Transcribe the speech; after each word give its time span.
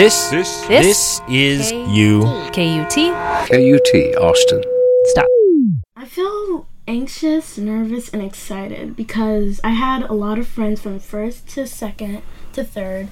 This, 0.00 0.30
This, 0.30 0.62
this 0.66 1.20
is 1.28 1.72
you. 1.72 2.22
KUT. 2.54 2.94
KUT 2.94 4.16
Austin. 4.16 4.62
Stop. 5.04 5.26
I 5.94 6.06
feel 6.06 6.66
anxious, 6.88 7.58
nervous, 7.58 8.08
and 8.08 8.22
excited 8.22 8.96
because 8.96 9.60
I 9.62 9.72
had 9.72 10.04
a 10.04 10.14
lot 10.14 10.38
of 10.38 10.48
friends 10.48 10.80
from 10.80 11.00
first 11.00 11.50
to 11.50 11.66
second 11.66 12.22
to 12.54 12.64
third. 12.64 13.08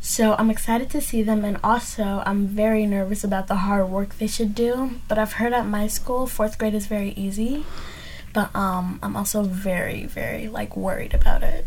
So 0.00 0.34
I'm 0.36 0.50
excited 0.50 0.90
to 0.90 1.00
see 1.00 1.22
them, 1.22 1.44
and 1.44 1.56
also 1.62 2.24
I'm 2.26 2.48
very 2.48 2.84
nervous 2.84 3.22
about 3.22 3.46
the 3.46 3.62
hard 3.62 3.88
work 3.88 4.18
they 4.18 4.26
should 4.26 4.56
do. 4.56 4.98
But 5.06 5.20
I've 5.20 5.34
heard 5.34 5.52
at 5.52 5.68
my 5.68 5.86
school, 5.86 6.26
fourth 6.26 6.58
grade 6.58 6.74
is 6.74 6.88
very 6.88 7.10
easy. 7.10 7.64
But 8.32 8.52
um, 8.56 8.98
I'm 9.04 9.16
also 9.16 9.44
very, 9.44 10.04
very 10.06 10.48
like 10.48 10.76
worried 10.76 11.14
about 11.14 11.44
it. 11.44 11.64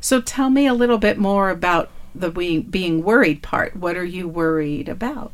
So 0.00 0.20
tell 0.20 0.50
me 0.50 0.66
a 0.66 0.74
little 0.74 0.98
bit 0.98 1.16
more 1.16 1.48
about 1.48 1.92
the 2.14 2.30
we, 2.30 2.60
being 2.60 3.02
worried 3.02 3.42
part. 3.42 3.76
What 3.76 3.96
are 3.96 4.04
you 4.04 4.28
worried 4.28 4.88
about? 4.88 5.32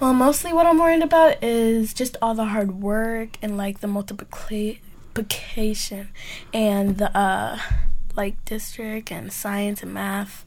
Well, 0.00 0.12
mostly 0.12 0.52
what 0.52 0.66
I'm 0.66 0.78
worried 0.78 1.02
about 1.02 1.42
is 1.42 1.94
just 1.94 2.16
all 2.20 2.34
the 2.34 2.46
hard 2.46 2.82
work 2.82 3.38
and 3.40 3.56
like 3.56 3.80
the 3.80 3.86
multiplication 3.86 6.08
and 6.52 6.98
the 6.98 7.16
uh, 7.16 7.58
like 8.16 8.44
district 8.44 9.12
and 9.12 9.32
science 9.32 9.82
and 9.82 9.94
math. 9.94 10.44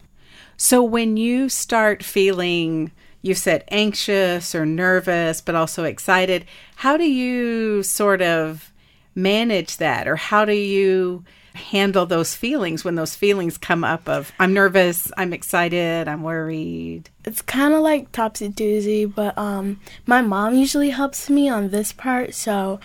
So 0.56 0.82
when 0.82 1.16
you 1.16 1.48
start 1.48 2.02
feeling, 2.02 2.92
you 3.22 3.34
said 3.34 3.64
anxious 3.68 4.54
or 4.54 4.66
nervous, 4.66 5.40
but 5.40 5.54
also 5.54 5.84
excited, 5.84 6.44
how 6.76 6.96
do 6.96 7.10
you 7.10 7.82
sort 7.82 8.20
of 8.20 8.72
manage 9.14 9.78
that? 9.78 10.06
Or 10.06 10.16
how 10.16 10.44
do 10.44 10.52
you 10.52 11.24
handle 11.58 12.06
those 12.06 12.34
feelings 12.34 12.84
when 12.84 12.94
those 12.94 13.14
feelings 13.14 13.58
come 13.58 13.84
up 13.84 14.08
of 14.08 14.32
I'm 14.38 14.54
nervous, 14.54 15.10
I'm 15.16 15.32
excited, 15.32 16.08
I'm 16.08 16.22
worried? 16.22 17.10
It's 17.24 17.42
kind 17.42 17.74
of 17.74 17.80
like 17.80 18.12
topsy 18.12 18.50
turvy, 18.50 19.04
but 19.04 19.36
um, 19.36 19.80
my 20.06 20.22
mom 20.22 20.54
usually 20.54 20.90
helps 20.90 21.28
me 21.28 21.48
on 21.48 21.68
this 21.68 21.92
part, 21.92 22.34
so 22.34 22.80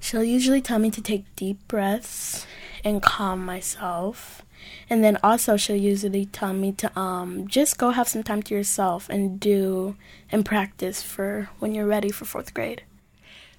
she'll 0.00 0.24
usually 0.24 0.60
tell 0.60 0.78
me 0.78 0.90
to 0.90 1.00
take 1.00 1.24
deep 1.36 1.58
breaths 1.68 2.46
and 2.84 3.02
calm 3.02 3.44
myself. 3.44 4.42
And 4.90 5.04
then 5.04 5.18
also 5.22 5.56
she'll 5.56 5.76
usually 5.76 6.26
tell 6.26 6.52
me 6.52 6.72
to 6.72 6.98
um 6.98 7.46
just 7.46 7.78
go 7.78 7.90
have 7.90 8.08
some 8.08 8.22
time 8.22 8.42
to 8.44 8.54
yourself 8.54 9.08
and 9.08 9.38
do 9.38 9.96
and 10.32 10.44
practice 10.44 11.02
for 11.02 11.48
when 11.58 11.74
you're 11.74 11.86
ready 11.86 12.10
for 12.10 12.24
fourth 12.24 12.52
grade. 12.54 12.82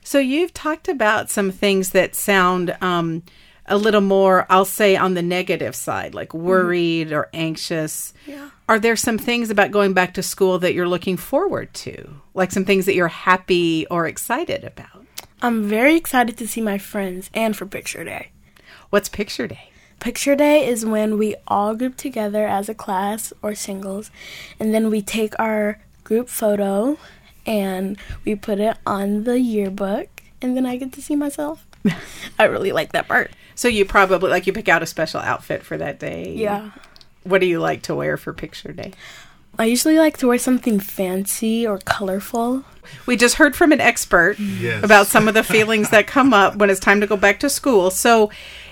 So 0.08 0.20
you've 0.20 0.54
talked 0.54 0.88
about 0.88 1.30
some 1.30 1.52
things 1.52 1.90
that 1.90 2.16
sound 2.16 2.78
um, 2.80 3.24
a 3.68 3.78
little 3.78 4.02
more, 4.02 4.46
I'll 4.50 4.66
say, 4.66 4.96
on 4.96 5.14
the 5.14 5.22
negative 5.22 5.76
side, 5.76 6.14
like 6.14 6.30
mm-hmm. 6.30 6.46
worried 6.46 7.12
or 7.12 7.30
anxious. 7.34 8.14
Yeah. 8.26 8.50
Are 8.70 8.80
there 8.80 8.96
some 8.96 9.18
things 9.18 9.50
about 9.50 9.72
going 9.72 9.94
back 9.94 10.14
to 10.16 10.24
school 10.24 10.60
that 10.60 10.74
you're 10.74 10.88
looking 10.88 11.18
forward 11.18 11.74
to? 11.76 12.22
Like 12.34 12.52
some 12.52 12.66
things 12.66 12.86
that 12.86 12.96
you're 12.96 13.08
happy 13.08 13.86
or 13.88 14.08
excited 14.08 14.64
about? 14.64 15.06
I'm 15.42 15.68
very 15.68 15.96
excited 15.96 16.38
to 16.38 16.48
see 16.48 16.62
my 16.62 16.78
friends 16.78 17.30
and 17.34 17.56
for 17.56 17.66
picture 17.66 18.04
day. 18.04 18.32
What's 18.90 19.10
picture 19.10 19.48
day? 19.48 19.70
Picture 20.00 20.36
day 20.36 20.68
is 20.68 20.86
when 20.86 21.18
we 21.18 21.36
all 21.48 21.76
group 21.76 21.98
together 21.98 22.48
as 22.48 22.70
a 22.70 22.76
class 22.76 23.34
or 23.42 23.56
singles, 23.56 24.12
and 24.60 24.74
then 24.74 24.90
we 24.90 25.02
take 25.02 25.34
our 25.40 25.80
group 26.04 26.30
photo 26.30 26.98
and 27.46 27.98
we 28.24 28.36
put 28.36 28.60
it 28.60 28.78
on 28.86 29.24
the 29.24 29.40
yearbook, 29.40 30.24
and 30.42 30.56
then 30.56 30.66
I 30.66 30.78
get 30.78 30.92
to 30.94 31.02
see 31.02 31.16
myself. 31.16 31.67
I 32.40 32.46
really 32.46 32.72
like 32.72 32.92
that 32.94 33.08
part. 33.08 33.32
So 33.56 33.68
you 33.68 33.86
probably 33.86 34.30
like 34.30 34.46
you 34.48 34.54
pick 34.54 34.70
out 34.70 34.84
a 34.84 34.86
special 34.86 35.20
outfit 35.20 35.64
for 35.64 35.78
that 35.78 36.00
day. 36.00 36.34
Yeah. 36.36 36.72
What 37.24 37.42
do 37.42 37.48
you 37.48 37.60
like 37.60 37.82
to 37.84 37.96
wear 37.96 38.18
for 38.18 38.32
picture 38.34 38.72
day? 38.72 38.94
I 39.60 39.66
usually 39.66 39.98
like 39.98 40.18
to 40.18 40.28
wear 40.28 40.38
something 40.38 40.80
fancy 40.80 41.66
or 41.66 41.80
colorful. 41.80 42.64
We 43.08 43.18
just 43.18 43.36
heard 43.36 43.56
from 43.56 43.72
an 43.72 43.82
expert 43.82 44.38
Yes. 44.40 44.84
about 44.84 45.08
some 45.08 45.28
of 45.28 45.34
the 45.34 45.44
feelings 45.44 45.90
that 45.90 46.06
come 46.06 46.34
up 46.34 46.56
when 46.58 46.70
it's 46.70 46.80
time 46.80 47.02
to 47.02 47.08
go 47.08 47.18
back 47.18 47.40
to 47.40 47.50
school. 47.50 47.90
So, 47.90 48.30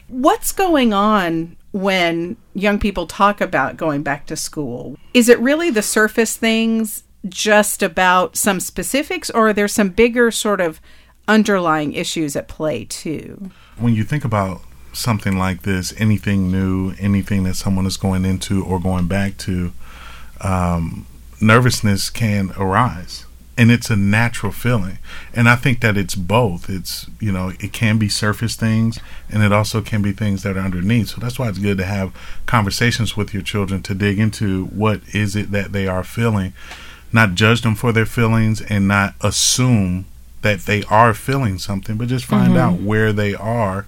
what's 0.08 0.52
going 0.52 0.94
on 0.94 1.58
when 1.72 2.38
young 2.54 2.78
people 2.80 3.08
talk 3.08 3.42
about 3.42 3.78
going 3.78 4.04
back 4.04 4.28
to 4.28 4.36
school? 4.36 4.96
Is 5.16 5.28
it 5.28 5.40
really 5.40 5.72
the 5.72 5.82
surface 5.82 6.38
things, 6.38 7.04
just 7.28 7.82
about 7.82 8.38
some 8.38 8.60
specifics, 8.60 9.32
or 9.32 9.48
are 9.50 9.54
there 9.54 9.68
some 9.68 9.90
bigger 9.90 10.30
sort 10.30 10.62
of 10.62 10.80
underlying 11.28 11.94
issues 11.94 12.36
at 12.36 12.48
play 12.48 12.86
too? 12.86 13.52
when 13.78 13.94
you 13.94 14.04
think 14.04 14.24
about 14.24 14.62
something 14.94 15.38
like 15.38 15.64
this, 15.64 15.94
anything 15.98 16.52
new, 16.52 16.94
anything 17.00 17.44
that 17.44 17.56
someone 17.56 17.86
is 17.86 17.98
going 17.98 18.26
into 18.26 18.64
or 18.64 18.80
going 18.80 19.08
back 19.08 19.38
to, 19.38 19.74
um, 20.42 21.06
nervousness 21.42 22.10
can 22.10 22.52
arise. 22.58 23.26
And 23.58 23.72
it's 23.72 23.90
a 23.90 23.96
natural 23.96 24.52
feeling. 24.52 24.98
And 25.34 25.48
I 25.48 25.56
think 25.56 25.80
that 25.80 25.96
it's 25.96 26.16
both. 26.16 26.70
It's, 26.70 27.08
you 27.22 27.32
know, 27.32 27.54
it 27.60 27.72
can 27.72 27.98
be 27.98 28.10
surface 28.10 28.56
things 28.56 29.00
and 29.30 29.44
it 29.44 29.54
also 29.54 29.82
can 29.82 30.02
be 30.02 30.12
things 30.12 30.44
that 30.44 30.58
are 30.58 30.62
underneath. 30.62 31.10
So 31.10 31.22
that's 31.22 31.40
why 31.40 31.48
it's 31.48 31.58
good 31.58 31.78
to 31.78 31.86
have 31.86 32.14
conversations 32.46 33.16
with 33.16 33.34
your 33.34 33.44
children 33.44 33.82
to 33.84 33.96
dig 33.96 34.20
into 34.20 34.66
what 34.66 35.02
is 35.14 35.38
it 35.38 35.52
that 35.52 35.72
they 35.72 35.88
are 35.88 36.04
feeling, 36.04 36.54
not 37.14 37.36
judge 37.36 37.62
them 37.62 37.76
for 37.76 37.94
their 37.94 38.06
feelings 38.06 38.62
and 38.62 38.90
not 38.90 39.16
assume 39.22 40.06
that 40.42 40.62
they 40.62 40.84
are 40.84 41.14
feeling 41.14 41.58
something, 41.58 41.98
but 41.98 42.08
just 42.08 42.26
find 42.26 42.58
out 42.58 42.76
mm-hmm. 42.76 42.86
where 42.86 43.12
they 43.12 43.34
are, 43.34 43.86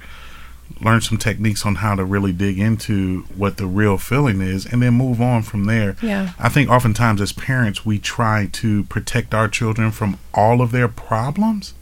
learn 0.82 1.02
some 1.02 1.18
techniques 1.18 1.66
on 1.66 1.76
how 1.76 1.96
to 1.96 2.04
really 2.04 2.34
dig 2.34 2.60
into 2.60 3.22
what 3.36 3.58
the 3.58 3.68
real 3.68 3.98
feeling 3.98 4.42
is, 4.42 4.66
and 4.66 4.82
then 4.82 4.94
move 4.94 5.22
on 5.22 5.44
from 5.44 5.66
there. 5.66 5.96
Yeah. 6.02 6.32
I 6.40 6.50
think 6.50 6.70
oftentimes 6.70 7.22
as 7.22 7.32
parents, 7.32 7.86
we 7.86 8.00
try 8.00 8.50
to 8.54 8.84
protect 8.86 9.34
our 9.34 9.48
children 9.48 9.92
from 9.92 10.20
all 10.34 10.62
of 10.62 10.72
their 10.72 10.88
problems, 10.88 11.74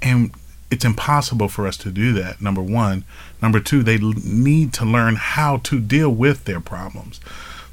and 0.00 0.30
it's 0.70 0.84
impossible 0.84 1.48
for 1.48 1.66
us 1.66 1.76
to 1.78 1.90
do 1.90 2.12
that. 2.14 2.40
Number 2.40 2.62
one. 2.62 3.04
Number 3.40 3.60
two, 3.60 3.82
they 3.82 3.98
l- 3.98 4.14
need 4.24 4.72
to 4.74 4.84
learn 4.84 5.16
how 5.16 5.58
to 5.58 5.78
deal 5.78 6.10
with 6.10 6.46
their 6.46 6.60
problems. 6.60 7.20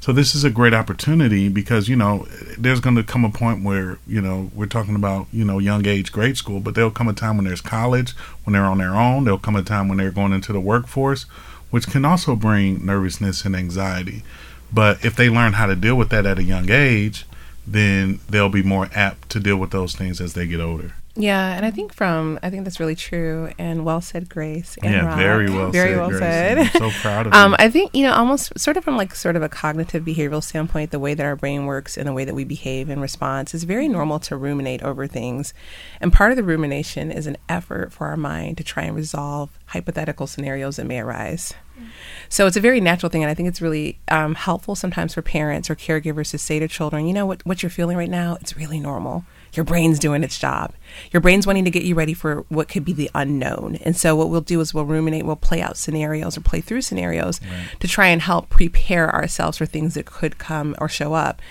So 0.02 0.10
this 0.10 0.34
is 0.34 0.42
a 0.42 0.50
great 0.50 0.74
opportunity 0.74 1.48
because 1.48 1.88
you 1.88 1.94
know 1.94 2.26
there's 2.58 2.80
going 2.80 2.96
to 2.96 3.04
come 3.04 3.24
a 3.24 3.30
point 3.30 3.62
where 3.62 4.00
you 4.04 4.20
know 4.20 4.50
we're 4.52 4.66
talking 4.66 4.96
about 4.96 5.28
you 5.32 5.44
know 5.44 5.60
young 5.60 5.86
age 5.86 6.10
grade 6.10 6.36
school, 6.36 6.58
but 6.58 6.74
there'll 6.74 6.90
come 6.90 7.06
a 7.06 7.12
time 7.12 7.36
when 7.36 7.44
there's 7.44 7.60
college, 7.60 8.10
when 8.42 8.52
they're 8.52 8.64
on 8.64 8.78
their 8.78 8.96
own. 8.96 9.22
There'll 9.22 9.38
come 9.38 9.54
a 9.54 9.62
time 9.62 9.86
when 9.86 9.98
they're 9.98 10.10
going 10.10 10.32
into 10.32 10.52
the 10.52 10.58
workforce, 10.58 11.22
which 11.70 11.86
can 11.86 12.04
also 12.04 12.34
bring 12.34 12.84
nervousness 12.84 13.44
and 13.44 13.54
anxiety. 13.54 14.24
But 14.72 15.04
if 15.04 15.14
they 15.14 15.30
learn 15.30 15.52
how 15.52 15.66
to 15.66 15.76
deal 15.76 15.94
with 15.94 16.08
that 16.08 16.26
at 16.26 16.40
a 16.40 16.42
young 16.42 16.68
age, 16.68 17.24
then 17.64 18.18
they'll 18.28 18.48
be 18.48 18.64
more 18.64 18.88
apt 18.96 19.30
to 19.30 19.38
deal 19.38 19.56
with 19.56 19.70
those 19.70 19.94
things 19.94 20.20
as 20.20 20.34
they 20.34 20.48
get 20.48 20.60
older. 20.60 20.94
Yeah, 21.14 21.54
and 21.54 21.66
I 21.66 21.70
think 21.70 21.92
from 21.92 22.38
I 22.42 22.48
think 22.48 22.64
that's 22.64 22.80
really 22.80 22.94
true 22.94 23.52
and 23.58 23.84
well 23.84 24.00
said, 24.00 24.30
Grace. 24.30 24.78
And 24.82 24.92
yeah, 24.94 25.06
Rock. 25.06 25.18
very 25.18 25.50
well 25.50 25.70
very 25.70 25.90
said. 25.90 25.98
well 25.98 26.08
Grace. 26.08 26.20
said. 26.20 26.58
I'm 26.58 26.70
so 26.70 26.90
proud 27.02 27.26
of 27.26 27.34
Um, 27.34 27.50
you. 27.50 27.56
I 27.58 27.70
think 27.70 27.94
you 27.94 28.04
know, 28.04 28.14
almost 28.14 28.58
sort 28.58 28.78
of 28.78 28.84
from 28.84 28.96
like 28.96 29.14
sort 29.14 29.36
of 29.36 29.42
a 29.42 29.48
cognitive 29.48 30.04
behavioral 30.04 30.42
standpoint, 30.42 30.90
the 30.90 30.98
way 30.98 31.12
that 31.12 31.24
our 31.24 31.36
brain 31.36 31.66
works 31.66 31.98
and 31.98 32.08
the 32.08 32.14
way 32.14 32.24
that 32.24 32.34
we 32.34 32.44
behave 32.44 32.88
in 32.88 33.00
response 33.00 33.52
is 33.52 33.64
very 33.64 33.88
normal 33.88 34.20
to 34.20 34.36
ruminate 34.36 34.82
over 34.82 35.06
things. 35.06 35.52
And 36.00 36.12
part 36.12 36.30
of 36.32 36.36
the 36.36 36.44
rumination 36.44 37.12
is 37.12 37.26
an 37.26 37.36
effort 37.48 37.92
for 37.92 38.06
our 38.06 38.16
mind 38.16 38.56
to 38.58 38.64
try 38.64 38.84
and 38.84 38.96
resolve 38.96 39.50
hypothetical 39.66 40.26
scenarios 40.26 40.76
that 40.76 40.86
may 40.86 41.00
arise. 41.00 41.52
So 42.28 42.46
it's 42.46 42.56
a 42.56 42.60
very 42.60 42.80
natural 42.80 43.10
thing, 43.10 43.22
and 43.22 43.30
I 43.30 43.34
think 43.34 43.48
it's 43.48 43.60
really 43.60 43.98
um, 44.08 44.34
helpful 44.34 44.74
sometimes 44.74 45.14
for 45.14 45.22
parents 45.22 45.68
or 45.68 45.74
caregivers 45.74 46.30
to 46.30 46.38
say 46.38 46.58
to 46.58 46.68
children, 46.68 47.06
you 47.06 47.12
know 47.12 47.26
what, 47.26 47.44
what 47.44 47.62
you're 47.62 47.70
feeling 47.70 47.96
right 47.96 48.10
now, 48.10 48.36
it's 48.40 48.56
really 48.56 48.78
normal. 48.78 49.24
Your 49.52 49.64
brain's 49.64 49.98
doing 49.98 50.24
its 50.24 50.38
job. 50.38 50.72
Your 51.12 51.20
brain's 51.20 51.46
wanting 51.46 51.64
to 51.64 51.70
get 51.70 51.84
you 51.84 51.94
ready 51.94 52.14
for 52.14 52.44
what 52.48 52.68
could 52.68 52.84
be 52.84 52.92
the 52.92 53.10
unknown. 53.14 53.76
And 53.82 53.96
so 53.96 54.16
what 54.16 54.30
we'll 54.30 54.40
do 54.40 54.60
is 54.60 54.72
we'll 54.72 54.86
ruminate, 54.86 55.26
we'll 55.26 55.36
play 55.36 55.60
out 55.60 55.76
scenarios 55.76 56.36
or 56.36 56.40
play 56.40 56.60
through 56.60 56.82
scenarios 56.82 57.40
to 57.80 57.88
try 57.88 58.06
and 58.06 58.22
help 58.22 58.48
prepare 58.48 59.14
ourselves 59.14 59.58
for 59.58 59.66
things 59.66 59.94
that 59.94 60.06
could 60.06 60.38
come 60.38 60.74
or 60.78 60.88
show 60.88 61.14
up. 61.14 61.42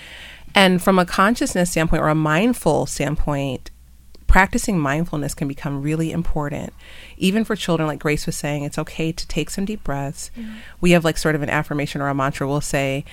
And 0.54 0.82
from 0.82 0.98
a 0.98 1.06
consciousness 1.06 1.70
standpoint 1.70 2.02
or 2.02 2.08
a 2.08 2.14
mindful 2.14 2.86
standpoint, 2.86 3.70
practicing 4.32 4.78
mindfulness 4.78 5.34
can 5.34 5.46
become 5.46 5.82
really 5.82 6.10
important 6.10 6.72
even 7.18 7.44
for 7.44 7.54
children 7.54 7.86
like 7.86 7.98
grace 7.98 8.24
was 8.24 8.34
saying 8.34 8.62
it's 8.62 8.78
okay 8.78 9.12
to 9.12 9.28
take 9.28 9.50
some 9.50 9.66
deep 9.66 9.84
breaths 9.84 10.30
we 10.80 10.92
have 10.92 11.04
like 11.04 11.18
sort 11.18 11.34
of 11.34 11.42
an 11.42 11.50
affirmation 11.50 12.00
or 12.00 12.08
a 12.08 12.14
mantra 12.14 12.48
we'll 12.48 12.58
say 12.58 13.04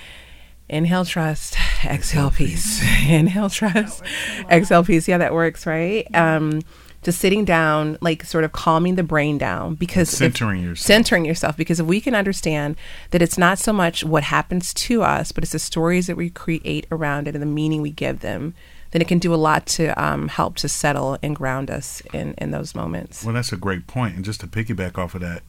inhale 0.66 1.04
trust 1.04 1.58
exhale 1.84 2.30
peace. 2.30 2.80
inhale 3.08 3.50
trust. 3.50 4.02
exhale 4.50 4.84
peace. 4.84 5.08
Yeah 5.08 5.18
that 5.18 5.32
works 5.34 5.66
right? 5.66 6.06
Um 6.14 6.62
just 7.02 7.18
sitting 7.18 7.46
down 7.46 7.96
like 8.02 8.22
sort 8.24 8.44
of 8.44 8.52
calming 8.52 8.94
the 8.96 9.02
brain 9.02 9.38
down 9.38 9.74
because 9.74 10.12
if- 10.12 10.18
Centering 10.18 10.62
yourself. 10.62 10.86
centering 10.86 11.24
yourself. 11.24 11.56
Because 11.56 11.80
if 11.80 11.86
we 11.86 11.98
can 12.00 12.14
understand 12.14 12.76
that 13.10 13.22
it's 13.22 13.38
not 13.38 13.58
so 13.58 13.72
much 13.72 14.04
what 14.04 14.24
happens 14.24 14.74
to 14.74 15.02
us 15.02 15.32
but 15.32 15.42
it's 15.42 15.52
the 15.52 15.58
stories 15.58 16.06
that 16.08 16.16
we 16.16 16.28
create 16.30 16.86
around 16.90 17.26
it 17.26 17.34
and 17.34 17.40
the 17.42 17.46
meaning 17.46 17.80
we 17.80 17.90
give 17.90 18.20
them 18.20 18.54
then 18.92 19.00
it 19.00 19.08
can 19.08 19.18
do 19.20 19.32
a 19.32 19.36
lot 19.36 19.66
to 19.66 19.86
um, 20.02 20.26
help 20.26 20.56
to 20.56 20.68
settle 20.68 21.16
and 21.22 21.36
ground 21.36 21.70
us 21.70 22.02
in, 22.12 22.34
in 22.38 22.50
those 22.50 22.74
moments. 22.74 23.24
Well, 23.24 23.32
that's 23.32 23.52
a 23.52 23.56
great. 23.56 23.82
And 23.94 24.24
just 24.24 24.40
to 24.40 24.48
piggyback 24.48 24.98
off 24.98 25.14
of 25.14 25.20
that, 25.20 25.42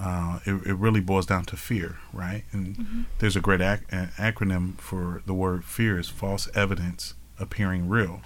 uh, 0.00 0.38
it, 0.46 0.66
it 0.66 0.74
really 0.74 1.00
boils 1.00 1.26
down 1.26 1.44
to 1.44 1.56
fear, 1.56 1.98
right? 2.12 2.44
And 2.52 3.06
there's 3.18 3.36
a 3.36 3.40
great 3.40 3.60
ac- 3.60 3.84
a- 3.92 4.08
acronym 4.16 4.78
for 4.78 5.22
the 5.26 5.34
word 5.34 5.64
fear 5.64 5.98
is 5.98 6.08
false 6.08 6.48
evidence 6.54 7.14
appearing 7.38 7.88
real. 7.88 8.22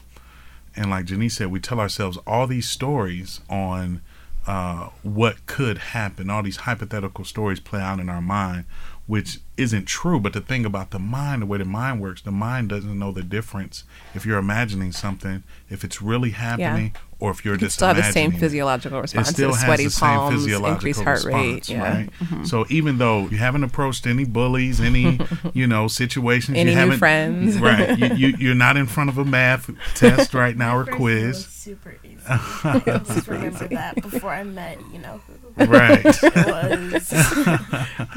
And 0.77 0.91
like 0.91 1.07
Junice 1.07 1.37
said, 1.37 1.51
we 1.51 1.61
tell 1.61 1.81
ourselves 1.81 2.19
all 2.27 2.47
these 2.47 2.69
stories 2.69 3.41
on 3.49 4.03
uh, 4.47 4.91
what 5.03 5.47
could 5.47 5.79
happen. 5.79 6.31
All 6.31 6.43
these 6.43 6.59
hypothetical 6.59 7.25
stories 7.25 7.61
play 7.61 7.81
out 7.81 7.99
in 8.01 8.09
our 8.09 8.21
mind, 8.23 8.65
which 9.07 9.39
isn't 9.57 9.87
true. 9.87 10.19
But 10.19 10.33
the 10.33 10.41
thing 10.41 10.65
about 10.65 10.91
the 10.91 10.99
mind, 10.99 11.43
the 11.43 11.47
way 11.47 11.59
the 11.59 11.65
mind 11.65 12.01
works, 12.01 12.23
the 12.23 12.31
mind 12.31 12.69
doesn't 12.71 12.99
know 12.99 13.13
the 13.13 13.23
difference 13.23 13.85
if 14.15 14.25
you're 14.27 14.39
imagining 14.39 14.93
something, 14.93 15.43
if 15.69 15.85
it's 15.85 16.01
really 16.03 16.31
happening, 16.31 16.95
or 17.21 17.31
if 17.31 17.45
you're 17.45 17.55
You 17.55 17.59
can 17.59 17.67
just 17.67 17.77
still 17.77 17.89
have 17.89 17.97
the 17.97 18.03
same 18.05 18.31
imagining 18.31 18.37
it. 18.37 18.41
physiological 18.41 18.99
It 18.99 19.03
responses, 19.03 19.35
still 19.35 19.55
has 19.55 19.65
sweaty 19.65 19.85
the 19.85 19.91
same 19.91 20.09
palms, 20.09 20.35
physiological 20.35 20.73
increased 20.75 21.03
heart 21.03 21.25
rate. 21.25 21.35
response, 21.69 21.69
Yeah. 21.71 21.97
Mm-hmm. 22.21 22.37
right? 22.39 22.47
So 22.47 22.67
even 22.71 22.99
though 22.99 23.29
you 23.29 23.37
haven't 23.37 23.65
approached 23.65 24.07
any 24.07 24.25
bullies, 24.25 24.81
any 24.81 25.21
you 25.53 25.67
know 25.67 25.87
situations, 25.89 26.57
Any 26.59 26.71
you 26.71 26.75
new 26.77 26.81
haven't 26.81 26.99
friends. 26.99 27.59
right? 27.61 27.99
You, 27.99 28.07
you 28.15 28.37
you're 28.39 28.55
not 28.55 28.77
in 28.77 28.87
front 28.87 29.11
of 29.11 29.19
a 29.19 29.25
math 29.25 29.71
test 29.95 30.35
right 30.35 30.57
now 30.57 30.77
or 30.77 30.85
First 30.87 30.99
one 30.99 31.03
was 31.03 31.23
quiz, 31.23 31.47
super 31.47 31.91
easy. 32.03 32.04
I 32.04 32.04
just 32.27 33.29
remember 33.29 33.69
that 33.69 33.95
before 34.03 34.31
I 34.31 34.45
met, 34.45 34.79
you 34.93 34.99
know, 34.99 35.21
who 35.57 35.65
right? 35.65 36.05
was. 36.05 37.13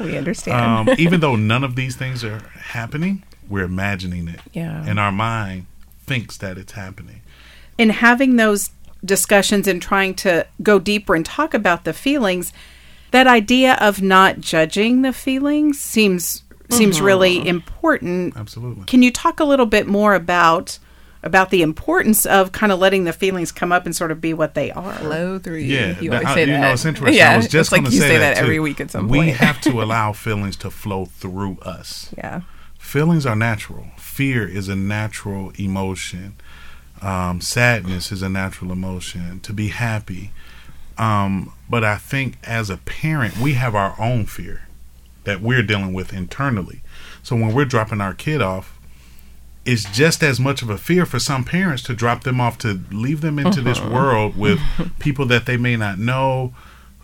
We 0.00 0.16
understand. 0.16 0.88
um, 0.90 0.96
even 0.98 1.20
though 1.20 1.36
none 1.36 1.64
of 1.64 1.76
these 1.76 1.96
things 1.96 2.24
are 2.24 2.38
happening, 2.54 3.22
we're 3.48 3.64
imagining 3.64 4.28
it, 4.28 4.40
yeah. 4.52 4.84
and 4.86 4.98
our 4.98 5.12
mind 5.12 5.66
thinks 6.06 6.36
that 6.38 6.56
it's 6.58 6.72
happening. 6.72 7.20
in 7.76 7.90
having 7.90 8.36
those 8.36 8.70
discussions 9.04 9.66
and 9.68 9.80
trying 9.80 10.14
to 10.14 10.46
go 10.62 10.78
deeper 10.78 11.14
and 11.14 11.24
talk 11.24 11.54
about 11.54 11.84
the 11.84 11.92
feelings, 11.92 12.52
that 13.10 13.26
idea 13.26 13.74
of 13.80 14.02
not 14.02 14.40
judging 14.40 15.02
the 15.02 15.12
feelings 15.12 15.78
seems 15.80 16.42
seems 16.70 17.00
really 17.00 17.46
important. 17.48 18.36
Absolutely. 18.36 18.84
Can 18.84 19.02
you 19.02 19.10
talk 19.10 19.40
a 19.40 19.44
little 19.44 19.66
bit 19.66 19.86
more 19.86 20.14
about 20.14 20.78
about 21.22 21.50
the 21.50 21.62
importance 21.62 22.24
of 22.26 22.52
kind 22.52 22.70
of 22.72 22.78
letting 22.78 23.04
the 23.04 23.12
feelings 23.12 23.50
come 23.52 23.72
up 23.72 23.84
and 23.86 23.94
sort 23.96 24.10
of 24.10 24.20
be 24.20 24.32
what 24.34 24.54
they 24.54 24.70
are? 24.70 24.94
Flow 24.94 25.38
through 25.38 25.56
you. 25.58 25.76
Yeah, 25.76 26.00
you 26.00 26.10
that- 26.10 26.22
always 26.24 26.34
say 26.34 26.40
you 26.42 26.46
that. 26.52 26.60
know 26.60 26.72
it's 26.72 26.84
interesting. 26.84 27.16
Yeah, 27.18 27.32
I 27.32 27.36
was 27.36 27.46
just 27.48 27.66
it's 27.68 27.72
like 27.72 27.80
going 27.82 27.90
to 27.90 27.96
you 27.96 28.00
say, 28.02 28.08
say 28.08 28.18
that, 28.18 28.34
that 28.34 28.40
too. 28.40 28.44
every 28.44 28.60
week 28.60 28.80
at 28.80 28.90
some 28.90 29.08
we 29.08 29.18
point. 29.18 29.26
We 29.28 29.32
have 29.34 29.60
to 29.62 29.82
allow 29.82 30.12
feelings 30.12 30.56
to 30.58 30.70
flow 30.70 31.06
through 31.06 31.58
us. 31.62 32.12
yeah. 32.16 32.42
Feelings 32.78 33.26
are 33.26 33.36
natural. 33.36 33.88
Fear 33.98 34.48
is 34.48 34.68
a 34.68 34.76
natural 34.76 35.52
emotion. 35.58 36.36
Um, 37.02 37.40
sadness 37.40 38.10
is 38.10 38.22
a 38.22 38.28
natural 38.28 38.72
emotion. 38.72 39.40
To 39.40 39.52
be 39.52 39.68
happy, 39.68 40.32
um, 40.96 41.52
but 41.68 41.84
I 41.84 41.96
think 41.96 42.38
as 42.44 42.70
a 42.70 42.76
parent, 42.78 43.36
we 43.38 43.54
have 43.54 43.74
our 43.74 43.94
own 44.00 44.24
fear 44.26 44.62
that 45.24 45.40
we're 45.42 45.62
dealing 45.62 45.92
with 45.92 46.12
internally. 46.12 46.80
So 47.22 47.36
when 47.36 47.52
we're 47.54 47.66
dropping 47.66 48.00
our 48.00 48.14
kid 48.14 48.40
off, 48.40 48.77
it's 49.70 49.84
just 49.84 50.22
as 50.22 50.40
much 50.40 50.62
of 50.62 50.70
a 50.70 50.78
fear 50.78 51.04
for 51.06 51.18
some 51.18 51.44
parents 51.44 51.82
to 51.84 51.94
drop 51.94 52.24
them 52.24 52.40
off 52.40 52.56
to 52.58 52.80
leave 52.90 53.20
them 53.20 53.38
into 53.38 53.60
this 53.60 53.78
Uh-huh. 53.78 53.90
world 53.94 54.36
with 54.36 54.60
people 54.98 55.26
that 55.26 55.46
they 55.46 55.56
may 55.56 55.76
not 55.76 55.98
know. 55.98 56.54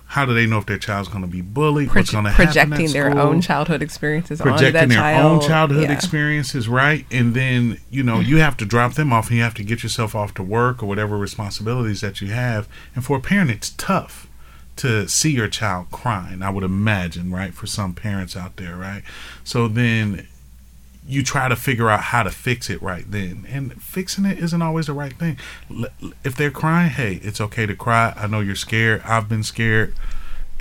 How 0.08 0.24
do 0.24 0.32
they 0.34 0.46
know 0.46 0.58
if 0.58 0.66
their 0.66 0.78
child's 0.78 1.08
going 1.08 1.22
to 1.22 1.30
be 1.30 1.40
bullied? 1.40 1.92
What's 1.92 2.12
going 2.12 2.24
to 2.24 2.30
happen 2.30 2.46
projecting 2.46 2.92
their 2.92 3.10
school? 3.10 3.20
own 3.26 3.40
childhood 3.40 3.82
experiences 3.82 4.40
onto 4.40 4.52
projecting 4.52 4.88
their 4.90 4.98
child. 4.98 5.32
own 5.32 5.40
childhood 5.48 5.88
Yeah. 5.90 5.92
experiences, 5.96 6.68
right? 6.68 7.04
And 7.10 7.34
then 7.34 7.78
you 7.90 8.02
know 8.04 8.20
you 8.20 8.36
have 8.38 8.56
to 8.58 8.64
drop 8.64 8.94
them 8.94 9.12
off, 9.12 9.28
and 9.28 9.36
you 9.38 9.42
have 9.42 9.54
to 9.54 9.64
get 9.64 9.82
yourself 9.82 10.14
off 10.14 10.32
to 10.34 10.42
work 10.42 10.82
or 10.82 10.86
whatever 10.86 11.18
responsibilities 11.18 12.00
that 12.02 12.20
you 12.20 12.28
have. 12.28 12.68
And 12.94 13.04
for 13.04 13.16
a 13.16 13.20
parent, 13.20 13.50
it's 13.50 13.70
tough 13.70 14.28
to 14.76 15.08
see 15.08 15.32
your 15.32 15.48
child 15.48 15.86
crying. 15.90 16.42
I 16.42 16.50
would 16.50 16.64
imagine, 16.64 17.30
right, 17.32 17.52
for 17.54 17.66
some 17.66 17.92
parents 17.92 18.36
out 18.36 18.56
there, 18.56 18.76
right? 18.76 19.02
So 19.42 19.66
then 19.68 20.28
you 21.06 21.22
try 21.22 21.48
to 21.48 21.56
figure 21.56 21.90
out 21.90 22.00
how 22.00 22.22
to 22.22 22.30
fix 22.30 22.70
it 22.70 22.80
right 22.80 23.10
then. 23.10 23.46
And 23.48 23.82
fixing 23.82 24.24
it 24.24 24.38
isn't 24.38 24.62
always 24.62 24.86
the 24.86 24.94
right 24.94 25.12
thing. 25.12 25.38
If 26.24 26.36
they're 26.36 26.50
crying, 26.50 26.90
hey, 26.90 27.20
it's 27.22 27.40
okay 27.40 27.66
to 27.66 27.76
cry. 27.76 28.14
I 28.16 28.26
know 28.26 28.40
you're 28.40 28.54
scared. 28.54 29.02
I've 29.04 29.28
been 29.28 29.42
scared. 29.42 29.94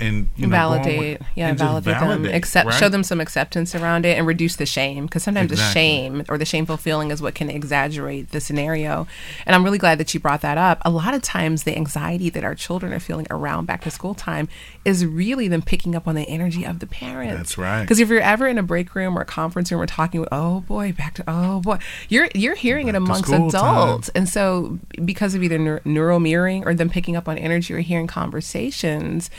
And 0.00 0.28
you 0.36 0.46
know, 0.46 0.50
validate, 0.50 1.20
with- 1.20 1.28
yeah, 1.36 1.48
and 1.48 1.58
just 1.58 1.66
validate, 1.84 2.00
them, 2.00 2.24
accept, 2.26 2.66
right? 2.68 2.74
show 2.78 2.88
them 2.88 3.02
some 3.04 3.20
acceptance 3.20 3.74
around 3.74 4.04
it, 4.04 4.18
and 4.18 4.26
reduce 4.26 4.56
the 4.56 4.66
shame. 4.66 5.06
Because 5.06 5.22
sometimes 5.22 5.52
Exactly. 5.52 5.68
the 5.68 5.72
shame 5.72 6.24
or 6.28 6.36
the 6.38 6.44
shameful 6.44 6.76
feeling 6.76 7.10
is 7.10 7.22
what 7.22 7.34
can 7.34 7.48
exaggerate 7.48 8.30
the 8.32 8.40
scenario. 8.40 9.06
And 9.46 9.54
I'm 9.54 9.62
really 9.64 9.78
glad 9.78 9.98
that 9.98 10.12
you 10.14 10.20
brought 10.20 10.40
that 10.42 10.58
up. 10.58 10.80
A 10.84 10.90
lot 10.90 11.14
of 11.14 11.22
times, 11.22 11.62
the 11.62 11.76
anxiety 11.76 12.28
that 12.30 12.42
our 12.44 12.54
children 12.54 12.92
are 12.92 13.00
feeling 13.00 13.26
around 13.30 13.66
back 13.66 13.82
to 13.82 13.90
school 13.90 14.14
time 14.14 14.48
is 14.84 15.06
really 15.06 15.48
them 15.48 15.62
picking 15.62 15.94
up 15.94 16.08
on 16.08 16.14
the 16.14 16.28
energy 16.28 16.64
of 16.64 16.78
the 16.80 16.86
parents. 16.86 17.36
That's 17.36 17.58
right. 17.58 17.82
Because 17.82 18.00
if 18.00 18.08
you're 18.08 18.20
ever 18.20 18.46
in 18.48 18.58
a 18.58 18.62
break 18.62 18.94
room 18.94 19.16
or 19.16 19.22
a 19.22 19.24
conference 19.26 19.70
room 19.70 19.80
or 19.80 19.86
talking, 19.86 20.20
with, 20.20 20.28
oh 20.32 20.60
boy, 20.60 20.92
back 20.92 21.14
to 21.14 21.24
oh 21.28 21.60
boy, 21.60 21.78
you're 22.08 22.28
you're 22.34 22.54
hearing 22.56 22.88
it 22.88 22.92
Back 22.92 23.00
to 23.00 23.04
amongst 23.04 23.24
school 23.26 23.50
time. 23.50 23.74
adults, 23.76 24.08
and 24.10 24.28
so 24.28 24.78
because 25.04 25.34
of 25.34 25.42
either 25.42 25.58
neur- 25.58 25.84
neural 25.86 26.20
mirroring 26.20 26.64
or 26.66 26.74
them 26.74 26.90
picking 26.90 27.16
up 27.16 27.28
on 27.28 27.38
energy 27.38 27.72
or 27.72 27.78
hearing 27.78 28.06
conversations, 28.06 29.30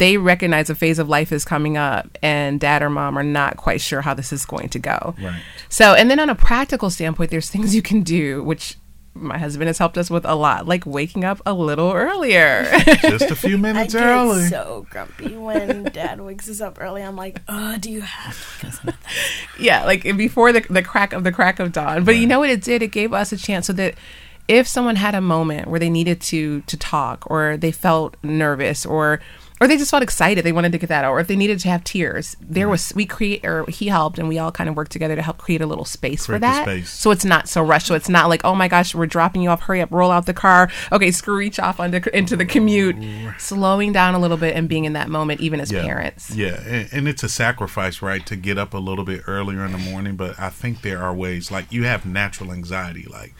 they 0.00 0.16
recognize 0.16 0.70
a 0.70 0.74
phase 0.74 0.98
of 0.98 1.10
life 1.10 1.30
is 1.30 1.44
coming 1.44 1.76
up, 1.76 2.16
and 2.22 2.58
dad 2.58 2.82
or 2.82 2.88
mom 2.88 3.18
are 3.18 3.22
not 3.22 3.58
quite 3.58 3.82
sure 3.82 4.00
how 4.00 4.14
this 4.14 4.32
is 4.32 4.46
going 4.46 4.70
to 4.70 4.78
go. 4.78 5.14
Right. 5.22 5.42
So, 5.68 5.92
and 5.92 6.10
then 6.10 6.18
on 6.18 6.30
a 6.30 6.34
practical 6.34 6.88
standpoint, 6.88 7.30
there's 7.30 7.50
things 7.50 7.74
you 7.74 7.82
can 7.82 8.00
do, 8.00 8.42
which 8.42 8.78
my 9.12 9.36
husband 9.36 9.66
has 9.66 9.76
helped 9.76 9.98
us 9.98 10.08
with 10.08 10.24
a 10.24 10.34
lot, 10.34 10.66
like 10.66 10.86
waking 10.86 11.22
up 11.22 11.42
a 11.44 11.52
little 11.52 11.92
earlier. 11.92 12.64
just 13.02 13.30
a 13.30 13.36
few 13.36 13.58
minutes 13.58 13.94
I 13.94 14.00
minutes 14.00 14.48
get 14.50 14.50
so 14.50 14.86
grumpy 14.88 15.36
when 15.36 15.82
dad 15.84 16.18
wakes 16.22 16.48
us 16.48 16.62
up 16.62 16.78
early. 16.80 17.02
I'm 17.02 17.16
like, 17.16 17.42
oh, 17.46 17.76
do 17.76 17.90
you 17.90 18.00
have 18.00 18.60
to? 18.60 18.66
wake 18.66 18.72
us 18.72 18.88
up?" 18.88 18.94
yeah, 19.58 19.84
like 19.84 20.06
eh, 20.06 20.12
before 20.12 20.50
the 20.50 20.64
the 20.70 20.82
crack 20.82 21.12
of 21.12 21.24
the 21.24 21.32
crack 21.32 21.60
of 21.60 21.72
dawn. 21.72 22.04
But 22.04 22.16
you 22.16 22.26
know 22.26 22.38
what 22.38 22.48
it 22.48 22.62
did? 22.62 22.82
It 22.82 22.90
gave 22.92 23.12
us 23.12 23.32
a 23.32 23.36
chance 23.36 23.66
so 23.66 23.74
that 23.74 23.96
if 24.48 24.66
someone 24.66 24.96
had 24.96 25.14
a 25.14 25.20
moment 25.20 25.68
where 25.68 25.78
they 25.78 25.90
needed 25.90 26.22
to 26.22 26.62
to 26.62 26.76
talk 26.78 27.30
or 27.30 27.58
they 27.58 27.70
felt 27.70 28.16
nervous 28.22 28.86
or 28.86 29.20
or 29.60 29.68
they 29.68 29.76
just 29.76 29.90
felt 29.90 30.02
excited, 30.02 30.44
they 30.44 30.52
wanted 30.52 30.72
to 30.72 30.78
get 30.78 30.88
that 30.88 31.04
out, 31.04 31.10
or 31.10 31.20
if 31.20 31.26
they 31.26 31.36
needed 31.36 31.58
to 31.60 31.68
have 31.68 31.84
tears, 31.84 32.34
there 32.40 32.68
was 32.68 32.92
we 32.94 33.04
create 33.04 33.44
or 33.44 33.66
he 33.66 33.88
helped 33.88 34.18
and 34.18 34.26
we 34.28 34.38
all 34.38 34.50
kind 34.50 34.70
of 34.70 34.76
worked 34.76 34.90
together 34.90 35.14
to 35.14 35.22
help 35.22 35.36
create 35.38 35.60
a 35.60 35.66
little 35.66 35.84
space 35.84 36.24
for 36.24 36.32
Create 36.32 36.40
the 36.40 36.46
that. 36.46 36.62
space. 36.64 36.90
So 36.90 37.10
it's 37.10 37.24
not 37.24 37.48
so 37.48 37.62
rushed. 37.62 37.86
So 37.86 37.94
it's 37.94 38.08
not 38.08 38.28
like, 38.28 38.44
oh 38.44 38.54
my 38.54 38.68
gosh, 38.68 38.94
we're 38.94 39.06
dropping 39.06 39.42
you 39.42 39.50
off, 39.50 39.60
hurry 39.60 39.82
up, 39.82 39.90
roll 39.90 40.10
out 40.10 40.26
the 40.26 40.34
car. 40.34 40.70
Okay, 40.90 41.10
screech 41.10 41.58
off 41.58 41.78
onto, 41.78 42.00
into 42.14 42.36
the 42.36 42.46
commute. 42.46 42.96
Slowing 43.38 43.92
down 43.92 44.14
a 44.14 44.18
little 44.18 44.36
bit 44.36 44.56
and 44.56 44.68
being 44.68 44.84
in 44.86 44.94
that 44.94 45.10
moment, 45.10 45.40
even 45.40 45.60
as 45.60 45.70
yeah. 45.70 45.82
parents. 45.82 46.34
Yeah, 46.34 46.60
and, 46.66 46.88
and 46.92 47.08
it's 47.08 47.22
a 47.22 47.28
sacrifice, 47.28 48.00
right, 48.00 48.24
to 48.26 48.36
get 48.36 48.56
up 48.56 48.72
a 48.72 48.78
little 48.78 49.04
bit 49.04 49.22
earlier 49.26 49.64
in 49.64 49.72
the 49.72 49.78
morning. 49.78 50.16
But 50.16 50.38
I 50.40 50.48
think 50.48 50.80
there 50.82 51.02
are 51.02 51.14
ways, 51.14 51.50
like 51.50 51.70
you 51.70 51.84
have 51.84 52.06
natural 52.06 52.52
anxiety, 52.52 53.04
like 53.04 53.34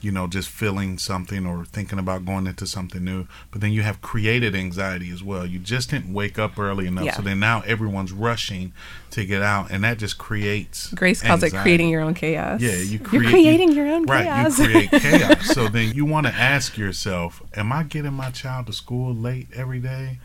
you 0.00 0.12
know, 0.12 0.26
just 0.26 0.48
feeling 0.48 0.96
something 0.98 1.44
or 1.44 1.64
thinking 1.64 1.98
about 1.98 2.24
going 2.24 2.46
into 2.46 2.66
something 2.66 3.02
new. 3.04 3.26
But 3.50 3.60
then 3.60 3.72
you 3.72 3.82
have 3.82 4.00
created 4.00 4.54
anxiety 4.54 5.10
as 5.10 5.22
well. 5.24 5.44
You 5.44 5.58
just 5.58 5.90
didn't 5.90 6.12
wake 6.12 6.38
up 6.38 6.58
early 6.58 6.86
enough, 6.86 7.04
Yeah. 7.04 7.16
so 7.16 7.22
then 7.22 7.40
now 7.40 7.62
everyone's 7.66 8.12
rushing 8.12 8.72
to 9.10 9.24
get 9.24 9.42
out, 9.42 9.70
and 9.70 9.82
that 9.84 9.98
just 9.98 10.18
creates. 10.18 10.92
Grace 10.92 11.20
calls 11.22 11.42
it 11.42 11.52
creating 11.52 11.88
your 11.88 12.02
own 12.02 12.14
chaos. 12.14 12.60
Yeah, 12.60 12.76
you 12.76 13.00
You're 13.10 13.24
creating 13.24 13.70
you- 13.70 13.76
your 13.76 13.88
own 13.88 14.04
right, 14.06 14.24
chaos. 14.24 14.58
Right, 14.60 14.68
you 14.68 14.88
create 14.88 15.02
chaos. 15.20 15.46
so 15.46 15.68
then 15.68 15.92
you 15.94 16.04
want 16.04 16.26
to 16.26 16.32
ask 16.34 16.76
yourself, 16.78 17.42
"Am 17.56 17.72
I 17.72 17.82
getting 17.82 18.12
my 18.12 18.30
child 18.30 18.66
to 18.66 18.72
school 18.72 19.14
late 19.14 19.48
every 19.54 19.80
day? 19.80 20.18